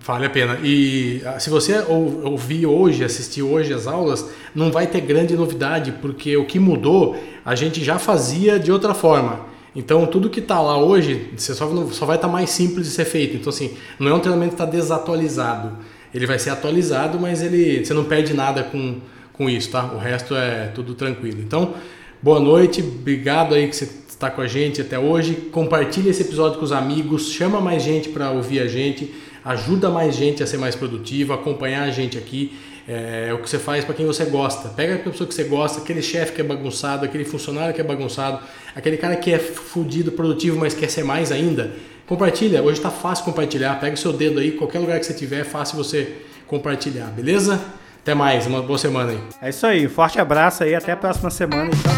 Vale 0.00 0.26
a 0.26 0.30
pena. 0.30 0.58
E 0.62 1.20
ah, 1.24 1.40
se 1.40 1.50
você 1.50 1.78
ouvir 1.88 2.66
hoje, 2.66 3.04
assistir 3.04 3.42
hoje 3.42 3.72
as 3.72 3.86
aulas, 3.86 4.28
não 4.54 4.70
vai 4.70 4.86
ter 4.86 5.00
grande 5.00 5.36
novidade, 5.36 5.92
porque 6.00 6.36
o 6.36 6.44
que 6.44 6.58
mudou 6.58 7.16
a 7.44 7.54
gente 7.54 7.82
já 7.82 7.98
fazia 7.98 8.58
de 8.58 8.70
outra 8.70 8.94
forma. 8.94 9.46
Então, 9.74 10.06
tudo 10.06 10.30
que 10.30 10.40
está 10.40 10.60
lá 10.60 10.78
hoje, 10.78 11.30
você 11.36 11.54
só, 11.54 11.66
só 11.92 12.06
vai 12.06 12.16
estar 12.16 12.28
tá 12.28 12.32
mais 12.32 12.50
simples 12.50 12.86
de 12.86 12.92
ser 12.92 13.04
feito. 13.04 13.36
Então, 13.36 13.50
assim, 13.50 13.76
não 13.98 14.10
é 14.10 14.14
um 14.14 14.20
treinamento 14.20 14.56
que 14.56 14.62
está 14.62 14.64
desatualizado. 14.64 15.76
Ele 16.12 16.26
vai 16.26 16.38
ser 16.38 16.50
atualizado, 16.50 17.18
mas 17.20 17.42
ele, 17.42 17.84
você 17.84 17.92
não 17.92 18.04
perde 18.04 18.34
nada 18.34 18.62
com, 18.62 18.96
com 19.32 19.48
isso, 19.48 19.70
tá? 19.70 19.84
O 19.92 19.98
resto 19.98 20.34
é 20.34 20.68
tudo 20.74 20.94
tranquilo. 20.94 21.40
Então, 21.40 21.74
boa 22.22 22.40
noite, 22.40 22.80
obrigado 22.80 23.54
aí 23.54 23.68
que 23.68 23.76
você 23.76 23.88
está 24.08 24.30
com 24.30 24.40
a 24.40 24.48
gente 24.48 24.80
até 24.80 24.98
hoje. 24.98 25.34
Compartilhe 25.52 26.08
esse 26.08 26.22
episódio 26.22 26.58
com 26.58 26.64
os 26.64 26.72
amigos, 26.72 27.30
chama 27.30 27.60
mais 27.60 27.82
gente 27.82 28.08
para 28.08 28.30
ouvir 28.30 28.60
a 28.60 28.66
gente, 28.66 29.14
ajuda 29.44 29.90
mais 29.90 30.14
gente 30.14 30.42
a 30.42 30.46
ser 30.46 30.58
mais 30.58 30.74
produtivo, 30.74 31.32
acompanhar 31.32 31.82
a 31.82 31.90
gente 31.90 32.18
aqui. 32.18 32.58
É, 32.86 33.26
é 33.28 33.34
o 33.34 33.38
que 33.38 33.48
você 33.48 33.58
faz 33.58 33.84
para 33.84 33.94
quem 33.94 34.06
você 34.06 34.24
gosta. 34.24 34.70
Pega 34.70 34.94
a 34.94 34.98
pessoa 34.98 35.28
que 35.28 35.34
você 35.34 35.44
gosta, 35.44 35.80
aquele 35.80 36.00
chefe 36.00 36.32
que 36.32 36.40
é 36.40 36.44
bagunçado, 36.44 37.04
aquele 37.04 37.24
funcionário 37.24 37.74
que 37.74 37.80
é 37.80 37.84
bagunçado, 37.84 38.40
aquele 38.74 38.96
cara 38.96 39.14
que 39.16 39.30
é 39.30 39.38
fudido, 39.38 40.12
produtivo, 40.12 40.58
mas 40.58 40.72
quer 40.72 40.88
ser 40.88 41.04
mais 41.04 41.30
ainda. 41.30 41.72
Compartilha. 42.06 42.62
Hoje 42.62 42.78
está 42.78 42.90
fácil 42.90 43.26
compartilhar. 43.26 43.78
Pega 43.78 43.94
o 43.94 43.98
seu 43.98 44.12
dedo 44.12 44.40
aí, 44.40 44.52
qualquer 44.52 44.78
lugar 44.78 44.98
que 44.98 45.04
você 45.04 45.12
tiver, 45.12 45.40
é 45.40 45.44
fácil 45.44 45.76
você 45.76 46.22
compartilhar, 46.46 47.08
beleza? 47.08 47.60
Até 48.00 48.14
mais, 48.14 48.46
uma 48.46 48.62
boa 48.62 48.78
semana 48.78 49.12
aí. 49.12 49.20
É 49.42 49.50
isso 49.50 49.66
aí, 49.66 49.86
forte 49.86 50.18
abraço 50.18 50.64
aí, 50.64 50.74
até 50.74 50.92
a 50.92 50.96
próxima 50.96 51.28
semana 51.28 51.70
e 51.70 51.76
tchau, 51.76 51.92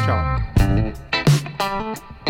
tchau. 2.24 2.29